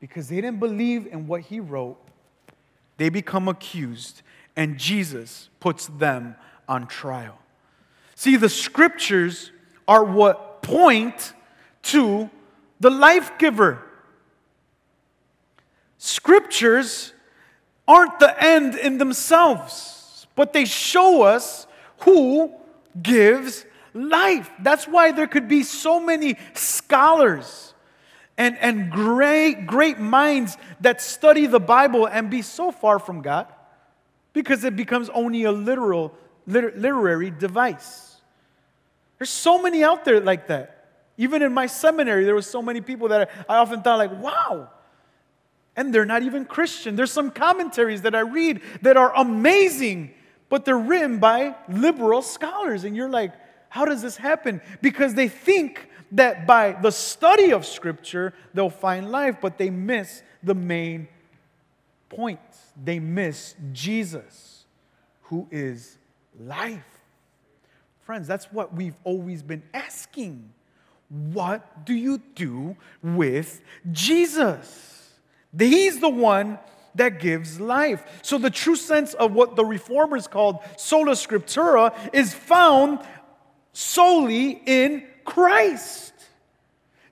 Because 0.00 0.28
they 0.28 0.36
didn't 0.36 0.60
believe 0.60 1.06
in 1.06 1.26
what 1.26 1.40
he 1.40 1.60
wrote, 1.60 1.96
they 2.98 3.08
become 3.08 3.48
accused, 3.48 4.20
and 4.54 4.76
Jesus 4.76 5.48
puts 5.60 5.86
them 5.86 6.36
on 6.68 6.86
trial. 6.86 7.38
See, 8.14 8.36
the 8.36 8.48
scriptures 8.48 9.50
are 9.86 10.04
what 10.04 10.62
point 10.62 11.32
to 11.84 12.30
the 12.80 12.90
life 12.90 13.38
giver. 13.38 13.82
Scriptures 15.98 17.12
aren't 17.86 18.18
the 18.18 18.42
end 18.42 18.74
in 18.74 18.98
themselves, 18.98 20.26
but 20.34 20.52
they 20.52 20.64
show 20.64 21.22
us 21.22 21.66
who 22.00 22.52
gives 23.02 23.64
life. 23.92 24.50
That's 24.60 24.86
why 24.86 25.12
there 25.12 25.26
could 25.26 25.48
be 25.48 25.62
so 25.62 26.00
many 26.00 26.36
scholars 26.54 27.74
and, 28.36 28.58
and 28.58 28.90
great, 28.90 29.66
great 29.66 29.98
minds 29.98 30.56
that 30.80 31.00
study 31.00 31.46
the 31.46 31.60
Bible 31.60 32.06
and 32.06 32.30
be 32.30 32.42
so 32.42 32.70
far 32.70 32.98
from 32.98 33.22
God 33.22 33.46
because 34.32 34.64
it 34.64 34.76
becomes 34.76 35.08
only 35.10 35.44
a 35.44 35.52
literal, 35.52 36.12
liter, 36.46 36.72
literary 36.76 37.30
device. 37.30 38.16
There's 39.18 39.30
so 39.30 39.62
many 39.62 39.84
out 39.84 40.04
there 40.04 40.20
like 40.20 40.48
that. 40.48 40.70
Even 41.16 41.42
in 41.42 41.54
my 41.54 41.66
seminary, 41.66 42.24
there 42.24 42.34
was 42.34 42.46
so 42.46 42.60
many 42.60 42.80
people 42.80 43.08
that 43.08 43.30
I 43.48 43.56
often 43.56 43.82
thought 43.82 43.98
like, 43.98 44.12
wow, 44.20 44.68
and 45.76 45.94
they're 45.94 46.04
not 46.04 46.22
even 46.22 46.44
Christian. 46.44 46.96
There's 46.96 47.12
some 47.12 47.30
commentaries 47.30 48.02
that 48.02 48.14
I 48.14 48.20
read 48.20 48.60
that 48.82 48.96
are 48.96 49.12
amazing, 49.14 50.12
but 50.48 50.64
they're 50.64 50.78
written 50.78 51.18
by 51.18 51.54
liberal 51.68 52.22
scholars. 52.22 52.84
And 52.84 52.96
you're 52.96 53.08
like, 53.08 53.32
how 53.68 53.84
does 53.84 54.02
this 54.02 54.16
happen? 54.16 54.60
Because 54.82 55.14
they 55.14 55.28
think 55.28 55.88
that 56.12 56.46
by 56.46 56.72
the 56.72 56.92
study 56.92 57.52
of 57.52 57.66
Scripture, 57.66 58.34
they'll 58.52 58.70
find 58.70 59.10
life, 59.10 59.38
but 59.40 59.58
they 59.58 59.70
miss 59.70 60.22
the 60.42 60.54
main 60.54 61.08
point. 62.08 62.40
They 62.82 63.00
miss 63.00 63.56
Jesus, 63.72 64.64
who 65.22 65.48
is 65.50 65.98
life. 66.38 66.82
Friends, 68.02 68.28
that's 68.28 68.46
what 68.52 68.74
we've 68.74 68.96
always 69.04 69.42
been 69.42 69.62
asking. 69.72 70.52
What 71.08 71.84
do 71.84 71.94
you 71.94 72.20
do 72.34 72.76
with 73.02 73.60
Jesus? 73.92 75.12
He's 75.56 76.00
the 76.00 76.08
one 76.08 76.58
that 76.94 77.20
gives 77.20 77.60
life. 77.60 78.04
So, 78.22 78.38
the 78.38 78.50
true 78.50 78.76
sense 78.76 79.14
of 79.14 79.32
what 79.32 79.56
the 79.56 79.64
reformers 79.64 80.26
called 80.26 80.58
sola 80.76 81.12
scriptura 81.12 81.94
is 82.12 82.34
found 82.34 83.00
solely 83.72 84.62
in 84.66 85.06
Christ. 85.24 86.12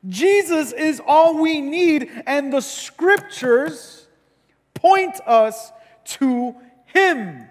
Jesus 0.09 0.73
is 0.73 1.01
all 1.07 1.41
we 1.41 1.61
need, 1.61 2.11
and 2.27 2.53
the 2.53 2.61
scriptures 2.61 4.07
point 4.75 5.21
us 5.27 5.73
to 6.05 6.57
Him. 6.87 7.47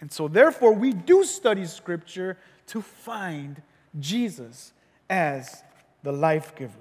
And 0.00 0.12
so, 0.12 0.28
therefore, 0.28 0.72
we 0.72 0.92
do 0.92 1.24
study 1.24 1.64
scripture 1.64 2.36
to 2.68 2.82
find 2.82 3.62
Jesus 3.98 4.72
as 5.08 5.62
the 6.02 6.12
life 6.12 6.54
giver. 6.54 6.74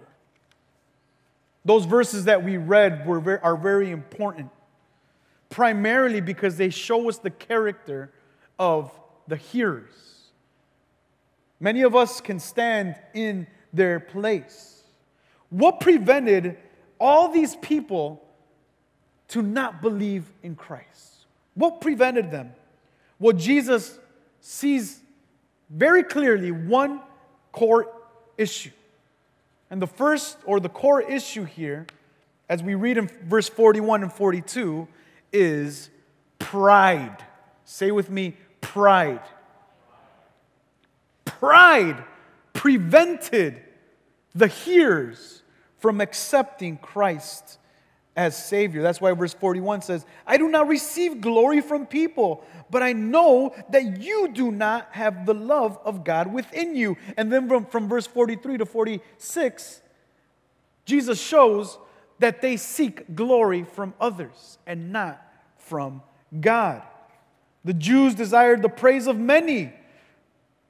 Those 1.64 1.86
verses 1.86 2.26
that 2.26 2.44
we 2.44 2.58
read 2.58 3.08
were 3.08 3.40
are 3.44 3.56
very 3.56 3.90
important, 3.92 4.52
primarily 5.50 6.22
because 6.22 6.58
they 6.58 6.70
show 6.70 7.10
us 7.10 7.18
the 7.18 7.30
character 7.30 8.12
of 8.60 8.92
the 9.28 9.36
hearers. 9.36 10.30
Many 11.60 11.82
of 11.84 11.96
us 11.96 12.22
can 12.22 12.40
stand 12.40 12.96
in 13.14 13.48
their 13.74 14.00
place. 14.00 14.84
What 15.50 15.80
prevented 15.80 16.58
all 17.00 17.32
these 17.32 17.56
people 17.56 18.22
to 19.30 19.42
not 19.42 19.82
believe 19.82 20.32
in 20.44 20.56
Christ? 20.56 21.26
What 21.54 21.82
prevented 21.82 22.30
them? 22.30 22.52
Well, 23.20 23.34
Jesus 23.34 23.98
sees 24.42 25.00
very 25.70 26.04
clearly 26.04 26.52
one 26.52 27.02
core 27.52 27.92
issue. 28.38 28.72
And 29.70 29.82
the 29.82 29.88
first 29.88 30.38
or 30.46 30.60
the 30.60 30.70
core 30.70 31.02
issue 31.02 31.44
here, 31.44 31.88
as 32.50 32.62
we 32.62 32.76
read 32.76 32.98
in 32.98 33.10
verse 33.26 33.50
41 33.50 34.04
and 34.04 34.14
42, 34.14 34.88
is 35.34 35.90
pride. 36.38 37.18
Say 37.64 37.92
with 37.92 38.10
me, 38.10 38.38
pride. 38.62 39.22
Pride 41.26 42.04
prevented 42.54 43.62
the 44.34 44.48
hearers 44.48 45.44
from 45.78 46.02
accepting 46.02 46.78
Christ 46.78 47.58
as 48.16 48.38
Savior. 48.38 48.82
That's 48.82 49.02
why 49.02 49.12
verse 49.12 49.34
41 49.34 49.82
says, 49.82 50.06
I 50.26 50.38
do 50.38 50.48
not 50.48 50.68
receive 50.68 51.22
glory 51.22 51.62
from 51.62 51.86
people, 51.86 52.44
but 52.70 52.82
I 52.82 52.94
know 52.94 53.54
that 53.70 54.02
you 54.02 54.30
do 54.30 54.52
not 54.52 54.88
have 54.92 55.26
the 55.26 55.34
love 55.34 55.78
of 55.84 56.04
God 56.04 56.32
within 56.32 56.76
you. 56.76 56.98
And 57.18 57.32
then 57.32 57.48
from, 57.48 57.66
from 57.66 57.90
verse 57.90 58.08
43 58.08 58.60
to 58.60 58.66
46, 58.66 59.82
Jesus 60.86 61.22
shows 61.22 61.78
that 62.20 62.42
they 62.42 62.56
seek 62.56 63.16
glory 63.16 63.64
from 63.64 63.94
others 64.00 64.58
and 64.66 64.94
not 64.94 65.22
from 65.58 66.02
God. 66.40 66.84
The 67.66 67.74
Jews 67.74 68.16
desired 68.16 68.62
the 68.62 68.70
praise 68.70 69.08
of 69.08 69.18
many. 69.18 69.74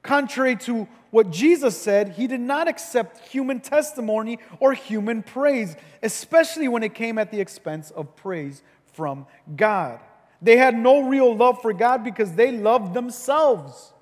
Contrary 0.06 0.54
to 0.54 0.86
what 1.10 1.30
Jesus 1.30 1.76
said, 1.76 2.10
he 2.10 2.28
did 2.28 2.40
not 2.40 2.68
accept 2.68 3.26
human 3.26 3.58
testimony 3.58 4.38
or 4.60 4.72
human 4.72 5.22
praise, 5.22 5.76
especially 6.00 6.68
when 6.68 6.84
it 6.84 6.94
came 6.94 7.18
at 7.18 7.32
the 7.32 7.40
expense 7.40 7.90
of 7.90 8.14
praise 8.14 8.62
from 8.92 9.26
God. 9.56 9.98
They 10.40 10.58
had 10.58 10.78
no 10.78 11.08
real 11.08 11.34
love 11.34 11.60
for 11.60 11.72
God 11.72 12.04
because 12.04 12.32
they 12.34 12.52
loved 12.52 12.94
themselves. 12.94 13.92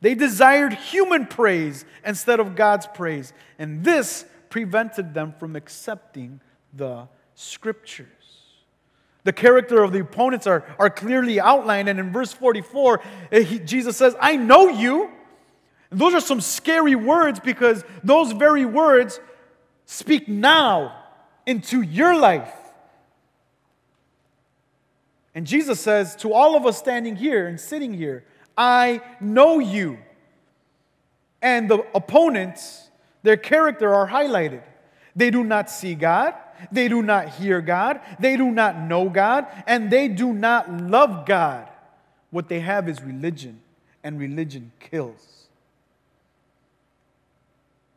They 0.00 0.14
desired 0.14 0.72
human 0.72 1.26
praise 1.26 1.84
instead 2.06 2.38
of 2.38 2.54
God's 2.54 2.86
praise. 2.86 3.32
And 3.58 3.82
this 3.82 4.24
prevented 4.50 5.14
them 5.14 5.34
from 5.36 5.56
accepting 5.56 6.40
the 6.72 7.08
scriptures. 7.34 8.06
The 9.24 9.32
character 9.32 9.82
of 9.82 9.92
the 9.92 10.00
opponents 10.00 10.46
are, 10.46 10.64
are 10.78 10.90
clearly 10.90 11.40
outlined, 11.40 11.88
and 11.88 11.98
in 11.98 12.12
verse 12.12 12.32
44, 12.32 13.00
eh, 13.32 13.40
he, 13.42 13.58
Jesus 13.58 13.96
says, 13.96 14.14
I 14.20 14.36
know 14.36 14.68
you. 14.68 15.10
Those 15.90 16.14
are 16.14 16.20
some 16.20 16.40
scary 16.40 16.94
words 16.94 17.40
because 17.40 17.84
those 18.04 18.32
very 18.32 18.64
words 18.64 19.20
speak 19.86 20.28
now 20.28 20.96
into 21.46 21.82
your 21.82 22.16
life. 22.16 22.52
And 25.34 25.46
Jesus 25.46 25.80
says 25.80 26.16
to 26.16 26.32
all 26.32 26.56
of 26.56 26.66
us 26.66 26.78
standing 26.78 27.16
here 27.16 27.46
and 27.46 27.58
sitting 27.58 27.94
here, 27.94 28.24
I 28.56 29.00
know 29.20 29.58
you. 29.58 29.98
And 31.42 31.70
the 31.70 31.84
opponents, 31.94 32.90
their 33.22 33.36
character 33.36 33.94
are 33.94 34.08
highlighted. 34.08 34.62
They 35.16 35.30
do 35.30 35.42
not 35.42 35.70
see 35.70 35.94
God. 35.94 36.34
They 36.70 36.88
do 36.88 37.02
not 37.02 37.30
hear 37.30 37.60
God. 37.60 38.00
They 38.18 38.36
do 38.36 38.50
not 38.50 38.78
know 38.78 39.08
God. 39.08 39.46
And 39.66 39.90
they 39.90 40.08
do 40.08 40.32
not 40.32 40.70
love 40.70 41.26
God. 41.26 41.68
What 42.30 42.48
they 42.48 42.60
have 42.60 42.88
is 42.88 43.02
religion, 43.02 43.60
and 44.04 44.18
religion 44.18 44.70
kills. 44.78 45.39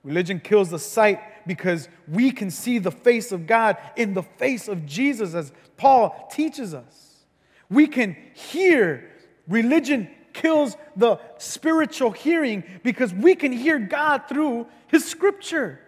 Religion 0.03 0.39
kills 0.39 0.69
the 0.69 0.79
sight 0.79 1.21
because 1.47 1.87
we 2.07 2.31
can 2.31 2.51
see 2.51 2.77
the 2.77 2.91
face 2.91 3.31
of 3.31 3.47
God 3.47 3.77
in 3.95 4.13
the 4.13 4.23
face 4.23 4.67
of 4.67 4.85
Jesus, 4.85 5.33
as 5.33 5.51
Paul 5.77 6.29
teaches 6.31 6.73
us. 6.73 7.25
We 7.69 7.87
can 7.87 8.15
hear. 8.33 9.09
Religion 9.47 10.09
kills 10.33 10.75
the 10.95 11.19
spiritual 11.37 12.11
hearing 12.11 12.63
because 12.83 13.13
we 13.13 13.35
can 13.35 13.51
hear 13.51 13.79
God 13.79 14.23
through 14.27 14.67
His 14.87 15.05
scripture 15.05 15.79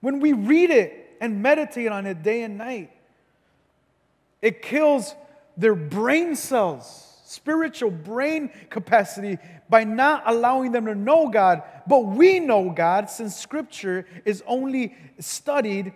when 0.00 0.20
we 0.20 0.32
read 0.32 0.70
it 0.70 1.16
and 1.20 1.42
meditate 1.42 1.88
on 1.88 2.06
it 2.06 2.22
day 2.22 2.42
and 2.42 2.56
night. 2.56 2.90
It 4.40 4.62
kills 4.62 5.14
their 5.56 5.74
brain 5.74 6.36
cells 6.36 7.10
spiritual 7.30 7.92
brain 7.92 8.50
capacity 8.70 9.38
by 9.70 9.84
not 9.84 10.24
allowing 10.26 10.72
them 10.72 10.86
to 10.86 10.94
know 10.94 11.28
God. 11.28 11.62
But 11.86 12.00
we 12.00 12.40
know 12.40 12.70
God 12.70 13.08
since 13.08 13.36
Scripture 13.36 14.04
is 14.24 14.42
only 14.46 14.96
studied 15.20 15.92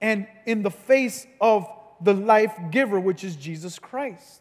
and 0.00 0.26
in 0.46 0.62
the 0.62 0.70
face 0.70 1.26
of 1.40 1.68
the 2.00 2.14
life 2.14 2.56
giver, 2.70 2.98
which 2.98 3.22
is 3.22 3.36
Jesus 3.36 3.78
Christ. 3.78 4.40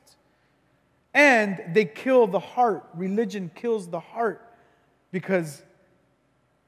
And 1.13 1.61
they 1.73 1.85
kill 1.85 2.27
the 2.27 2.39
heart. 2.39 2.87
Religion 2.93 3.51
kills 3.53 3.87
the 3.87 3.99
heart 3.99 4.41
because 5.11 5.61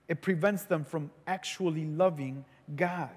it 0.08 0.22
prevents 0.22 0.64
them 0.64 0.86
from 0.86 1.12
actually 1.26 1.86
loving 1.86 2.46
God. 2.76 3.10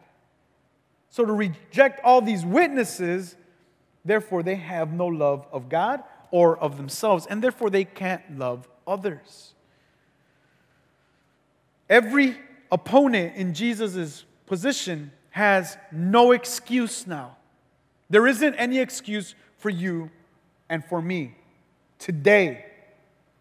So 1.08 1.24
to 1.24 1.32
reject 1.32 2.00
all 2.04 2.20
these 2.20 2.44
witnesses, 2.44 3.36
therefore 4.04 4.42
they 4.42 4.56
have 4.56 4.92
no 4.92 5.06
love 5.06 5.46
of 5.52 5.68
God 5.68 6.02
or 6.30 6.58
of 6.58 6.76
themselves, 6.76 7.26
and 7.26 7.42
therefore 7.42 7.70
they 7.70 7.84
can't 7.84 8.38
love 8.38 8.68
others. 8.86 9.54
Every 11.88 12.36
opponent 12.70 13.36
in 13.36 13.52
Jesus' 13.52 14.24
position 14.46 15.12
has 15.30 15.76
no 15.90 16.32
excuse 16.32 17.06
now. 17.06 17.36
There 18.08 18.26
isn't 18.26 18.54
any 18.54 18.78
excuse 18.78 19.34
for 19.58 19.70
you 19.70 20.10
and 20.68 20.84
for 20.84 21.02
me. 21.02 21.34
Today, 21.98 22.64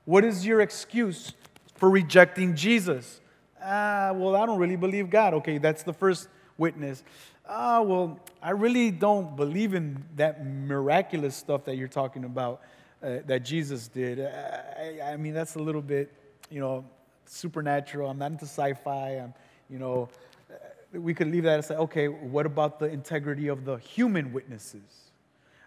what 0.06 0.23
is 0.23 0.45
your 0.45 0.62
excuse 0.62 1.34
for 1.75 1.89
rejecting 1.89 2.56
Jesus? 2.56 3.21
Ah, 3.62 4.12
well, 4.15 4.36
I 4.36 4.45
don't 4.45 4.60
really 4.60 4.75
believe 4.75 5.10
God. 5.10 5.34
Okay, 5.36 5.58
that's 5.58 5.84
the 5.84 5.93
first 5.93 6.28
witness. 6.58 7.04
Ah, 7.47 7.82
well, 7.82 8.19
I 8.41 8.52
really 8.52 8.91
don't 8.91 9.36
believe 9.36 9.73
in 9.73 10.04
that 10.15 10.45
miraculous 10.45 11.36
stuff 11.36 11.65
that 11.65 11.78
you're 11.78 11.88
talking 11.88 12.23
about 12.23 12.62
uh, 13.01 13.19
that 13.25 13.43
Jesus 13.43 13.88
did. 13.88 14.19
I, 14.19 15.13
I, 15.13 15.17
mean, 15.17 15.33
that's 15.33 15.55
a 15.55 15.59
little 15.59 15.81
bit, 15.81 16.12
you 16.49 16.59
know, 16.59 16.85
supernatural. 17.25 18.09
I'm 18.09 18.17
not 18.17 18.31
into 18.31 18.45
sci 18.45 18.73
fi. 18.73 19.12
I'm, 19.12 19.33
you 19.69 19.79
know, 19.79 20.09
uh, 20.51 20.55
we 20.99 21.13
could 21.13 21.27
leave 21.27 21.43
that 21.43 21.55
and 21.55 21.65
say, 21.65 21.75
okay, 21.75 22.07
what 22.07 22.45
about 22.45 22.79
the 22.79 22.88
integrity 22.88 23.47
of 23.47 23.65
the 23.65 23.77
human 23.77 24.33
witnesses? 24.33 25.09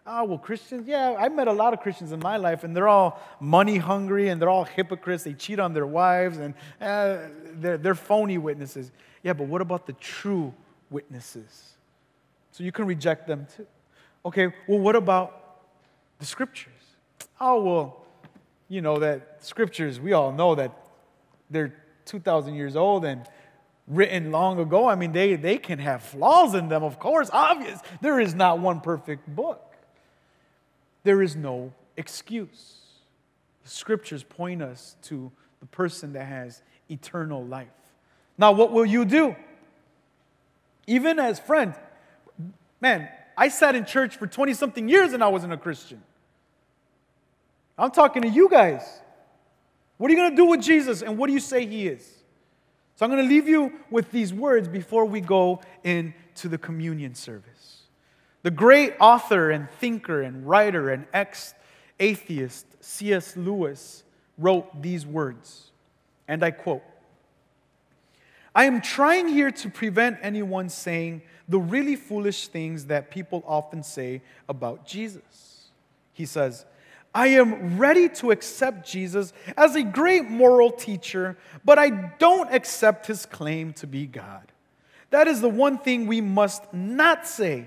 Oh, 0.05 0.25
well, 0.25 0.39
Christians, 0.39 0.89
yeah, 0.89 1.15
I 1.17 1.29
met 1.29 1.47
a 1.47 1.53
lot 1.53 1.73
of 1.73 1.81
Christians 1.81 2.11
in 2.11 2.19
my 2.19 2.37
life, 2.37 2.65
and 2.65 2.77
they're 2.77 2.89
all 2.89 3.21
money 3.39 3.79
hungry 3.79 4.31
and 4.31 4.43
they're 4.43 4.49
all 4.49 4.65
hypocrites. 4.65 5.23
They 5.23 5.35
cheat 5.35 5.61
on 5.61 5.75
their 5.75 5.87
wives 5.87 6.39
and 6.39 6.55
uh, 6.81 7.29
they're, 7.55 7.79
they're 7.79 7.95
phony 7.95 8.37
witnesses. 8.37 8.91
Yeah, 9.23 9.33
but 9.33 9.47
what 9.47 9.61
about 9.61 9.87
the 9.87 9.93
true 9.95 10.53
witnesses? 10.91 11.77
So 12.51 12.65
you 12.65 12.73
can 12.73 12.87
reject 12.87 13.29
them 13.29 13.47
too. 13.57 13.67
Okay, 14.27 14.53
well, 14.67 14.81
what 14.81 14.97
about 14.97 15.61
the 16.19 16.27
scriptures? 16.27 16.73
Oh, 17.41 17.63
well, 17.63 18.05
you 18.69 18.81
know, 18.81 18.99
that 18.99 19.45
scriptures, 19.45 20.01
we 20.01 20.13
all 20.13 20.33
know 20.33 20.55
that 20.55 20.73
they're 21.51 21.75
2,000 22.07 22.55
years 22.55 22.77
old 22.77 23.05
and 23.05 23.27
written 23.87 24.31
long 24.31 24.59
ago. 24.59 24.89
I 24.89 24.95
mean, 24.95 25.13
they, 25.13 25.37
they 25.37 25.59
can 25.59 25.79
have 25.79 26.03
flaws 26.03 26.55
in 26.55 26.69
them, 26.69 26.83
of 26.83 26.99
course, 26.99 27.29
obvious. 27.33 27.81
There 28.01 28.21
is 28.21 28.35
not 28.35 28.59
one 28.59 28.81
perfect 28.81 29.29
book, 29.35 29.75
there 31.05 31.23
is 31.23 31.37
no 31.37 31.73
excuse. 31.97 32.79
The 33.65 33.71
scriptures 33.71 34.25
point 34.25 34.61
us 34.61 34.97
to 35.03 35.31
the 35.61 35.67
person 35.67 36.15
that 36.15 36.25
has 36.25 36.63
eternal 36.91 37.45
life. 37.45 37.69
Now, 38.37 38.53
what 38.53 38.73
will 38.73 38.87
you 38.87 39.05
do? 39.05 39.37
Even 40.89 41.21
as 41.21 41.39
friend, 41.39 41.75
man, 42.81 43.09
I 43.37 43.49
sat 43.49 43.77
in 43.77 43.85
church 43.85 44.17
for 44.17 44.27
20 44.27 44.55
something 44.55 44.89
years 44.89 45.13
and 45.13 45.23
I 45.23 45.29
wasn't 45.29 45.53
a 45.53 45.57
Christian. 45.57 46.03
I'm 47.79 47.91
talking 47.91 48.23
to 48.23 48.29
you 48.29 48.49
guys. 48.49 48.83
What 49.99 50.11
are 50.11 50.15
you 50.15 50.19
going 50.19 50.31
to 50.31 50.37
do 50.37 50.47
with 50.47 50.61
Jesus 50.61 51.03
and 51.03 51.17
what 51.17 51.29
do 51.29 51.33
you 51.33 51.41
say 51.41 51.67
he 51.67 51.89
is? 51.89 52.07
So 52.97 53.07
I'm 53.07 53.11
going 53.11 53.23
to 53.23 53.29
leave 53.29 53.49
you 53.49 53.73
with 53.91 54.11
these 54.11 54.33
words 54.35 54.69
before 54.69 55.05
we 55.05 55.21
go 55.21 55.61
into 55.83 56.49
the 56.49 56.59
communion 56.59 57.15
service. 57.15 57.83
The 58.43 58.51
great 58.51 58.95
author 59.01 59.51
and 59.51 59.71
thinker 59.71 60.23
and 60.23 60.47
writer 60.47 60.91
and 60.91 61.07
ex 61.13 61.55
atheist 62.01 62.67
C.S. 62.81 63.37
Lewis 63.37 64.03
wrote 64.37 64.83
these 64.83 65.07
words, 65.07 65.71
and 66.27 66.45
I 66.45 66.51
quote 66.51 66.83
I 68.55 68.65
am 68.65 68.81
trying 68.81 69.29
here 69.29 69.51
to 69.51 69.71
prevent 69.71 70.19
anyone 70.21 70.69
saying 70.69 71.23
the 71.49 71.59
really 71.59 71.97
foolish 71.97 72.49
things 72.49 72.87
that 72.87 73.11
people 73.11 73.43
often 73.47 73.83
say 73.83 74.23
about 74.49 74.87
Jesus. 74.87 75.71
He 76.13 76.27
says, 76.27 76.67
I 77.15 77.29
am 77.29 77.79
ready 77.79 78.09
to 78.09 78.31
accept 78.31 78.89
Jesus 78.89 79.33
as 79.57 79.77
a 79.77 79.83
great 79.83 80.25
moral 80.25 80.71
teacher, 80.71 81.37
but 81.65 81.79
I 81.79 81.91
don't 81.91 82.53
accept 82.53 83.07
his 83.07 83.27
claim 83.27 83.73
to 83.75 83.87
be 83.87 84.07
God. 84.07 84.51
That 85.11 85.29
is 85.29 85.43
the 85.43 85.49
one 85.49 85.79
thing 85.79 86.07
we 86.07 86.23
must 86.23 86.73
not 86.73 87.27
say. 87.27 87.67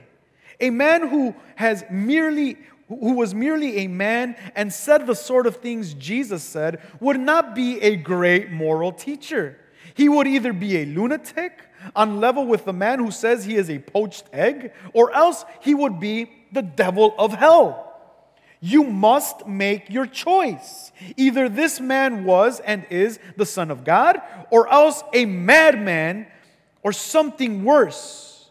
A 0.60 0.72
man 0.72 1.08
who 1.08 1.36
has 1.56 1.84
merely 1.92 2.58
who 2.88 3.14
was 3.14 3.34
merely 3.34 3.78
a 3.80 3.88
man 3.88 4.36
and 4.56 4.72
said 4.72 5.08
the 5.08 5.16
sort 5.16 5.48
of 5.48 5.56
things 5.56 5.96
Jesus 5.96 6.44
said 6.44 6.82
would 7.00 7.20
not 7.20 7.56
be 7.56 7.82
a 7.82 7.96
great 7.96 8.52
moral 8.52 8.92
teacher. 8.92 9.58
He 9.96 10.08
would 10.08 10.28
either 10.28 10.54
be 10.54 10.78
a 10.78 10.86
lunatic 10.86 11.62
on 11.96 12.20
level 12.20 12.46
with 12.46 12.66
the 12.66 12.74
man 12.74 13.00
who 13.00 13.10
says 13.10 13.46
he 13.46 13.56
is 13.56 13.70
a 13.70 13.80
poached 13.80 14.26
egg, 14.34 14.72
or 14.94 15.12
else 15.14 15.46
he 15.62 15.74
would 15.74 16.00
be 16.00 16.32
the 16.52 16.62
devil 16.62 17.16
of 17.18 17.34
hell. 17.34 17.95
You 18.66 18.84
must 18.84 19.46
make 19.46 19.92
your 19.92 20.08
choice. 20.08 20.92
Either 21.18 21.48
this 21.48 21.80
man 21.80 22.26
was 22.26 22.60
and 22.60 22.84
is 22.90 23.20
the 23.38 23.46
Son 23.46 23.70
of 23.70 23.84
God, 23.84 24.20
or 24.50 24.68
else 24.68 25.04
a 25.14 25.26
madman 25.26 26.26
or 26.82 26.92
something 26.92 27.64
worse. 27.64 28.50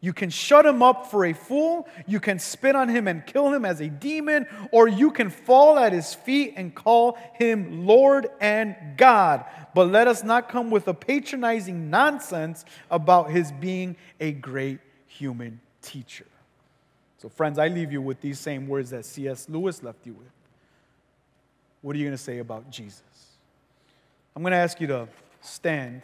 You 0.00 0.12
can 0.12 0.30
shut 0.30 0.64
him 0.64 0.80
up 0.80 1.10
for 1.10 1.24
a 1.24 1.32
fool, 1.32 1.88
you 2.06 2.20
can 2.20 2.38
spit 2.38 2.76
on 2.76 2.88
him 2.88 3.08
and 3.08 3.26
kill 3.26 3.52
him 3.52 3.64
as 3.64 3.80
a 3.80 3.88
demon, 3.88 4.46
or 4.70 4.86
you 4.86 5.10
can 5.10 5.28
fall 5.28 5.76
at 5.76 5.92
his 5.92 6.14
feet 6.14 6.54
and 6.54 6.72
call 6.72 7.18
him 7.34 7.84
Lord 7.84 8.28
and 8.40 8.76
God. 8.96 9.44
But 9.74 9.90
let 9.90 10.06
us 10.06 10.22
not 10.22 10.48
come 10.48 10.70
with 10.70 10.86
a 10.86 10.94
patronizing 10.94 11.90
nonsense 11.90 12.64
about 12.92 13.32
his 13.32 13.50
being 13.50 13.96
a 14.20 14.30
great 14.30 14.78
human 15.08 15.58
teacher. 15.82 16.26
So, 17.18 17.28
friends, 17.28 17.58
I 17.58 17.66
leave 17.66 17.92
you 17.92 18.00
with 18.00 18.20
these 18.20 18.38
same 18.38 18.68
words 18.68 18.90
that 18.90 19.04
C.S. 19.04 19.48
Lewis 19.48 19.82
left 19.82 20.06
you 20.06 20.12
with. 20.12 20.30
What 21.82 21.94
are 21.94 21.98
you 21.98 22.04
going 22.04 22.16
to 22.16 22.22
say 22.22 22.38
about 22.38 22.70
Jesus? 22.70 23.02
I'm 24.34 24.42
going 24.42 24.52
to 24.52 24.58
ask 24.58 24.80
you 24.80 24.86
to 24.86 25.08
stand. 25.40 26.02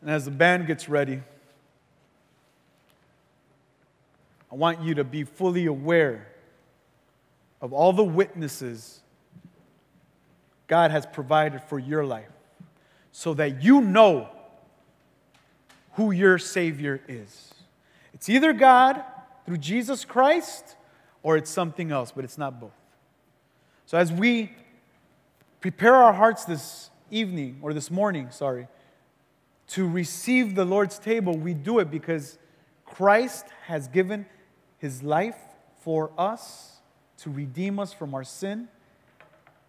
And 0.00 0.10
as 0.10 0.24
the 0.24 0.32
band 0.32 0.66
gets 0.66 0.88
ready, 0.88 1.22
I 4.50 4.54
want 4.56 4.80
you 4.80 4.94
to 4.94 5.04
be 5.04 5.22
fully 5.22 5.66
aware 5.66 6.26
of 7.60 7.72
all 7.72 7.92
the 7.92 8.02
witnesses 8.02 9.00
God 10.66 10.90
has 10.90 11.06
provided 11.06 11.62
for 11.62 11.78
your 11.78 12.04
life 12.04 12.30
so 13.12 13.34
that 13.34 13.62
you 13.62 13.80
know 13.80 14.28
who 15.92 16.10
your 16.10 16.38
Savior 16.38 17.00
is. 17.08 17.54
It's 18.14 18.28
either 18.28 18.52
God 18.52 19.02
through 19.46 19.58
Jesus 19.58 20.04
Christ 20.04 20.76
or 21.22 21.36
it's 21.36 21.50
something 21.50 21.90
else, 21.90 22.12
but 22.12 22.24
it's 22.24 22.38
not 22.38 22.60
both. 22.60 22.72
So 23.86 23.98
as 23.98 24.12
we 24.12 24.52
prepare 25.60 25.94
our 25.94 26.12
hearts 26.12 26.44
this 26.44 26.90
evening 27.10 27.58
or 27.62 27.74
this 27.74 27.90
morning, 27.90 28.30
sorry, 28.30 28.68
to 29.68 29.88
receive 29.88 30.54
the 30.54 30.64
Lord's 30.64 30.98
table, 30.98 31.36
we 31.36 31.54
do 31.54 31.78
it 31.78 31.90
because 31.90 32.38
Christ 32.84 33.46
has 33.66 33.88
given 33.88 34.26
his 34.78 35.02
life 35.02 35.36
for 35.80 36.10
us 36.18 36.80
to 37.18 37.30
redeem 37.30 37.78
us 37.78 37.92
from 37.92 38.14
our 38.14 38.24
sin 38.24 38.68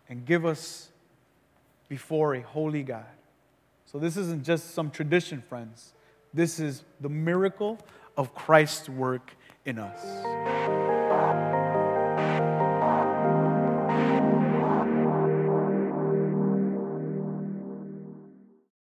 and 0.09 0.26
give 0.26 0.45
us 0.45 0.89
before 1.88 2.36
a 2.36 2.41
holy 2.41 2.84
God. 2.84 3.05
So, 3.86 3.99
this 3.99 4.15
isn't 4.15 4.43
just 4.43 4.74
some 4.74 4.89
tradition, 4.89 5.41
friends. 5.41 5.93
This 6.34 6.59
is 6.59 6.84
the 7.01 7.09
miracle 7.09 7.77
of 8.15 8.34
Christ's 8.34 8.88
work 8.88 9.36
in 9.65 9.79
us. 9.79 10.90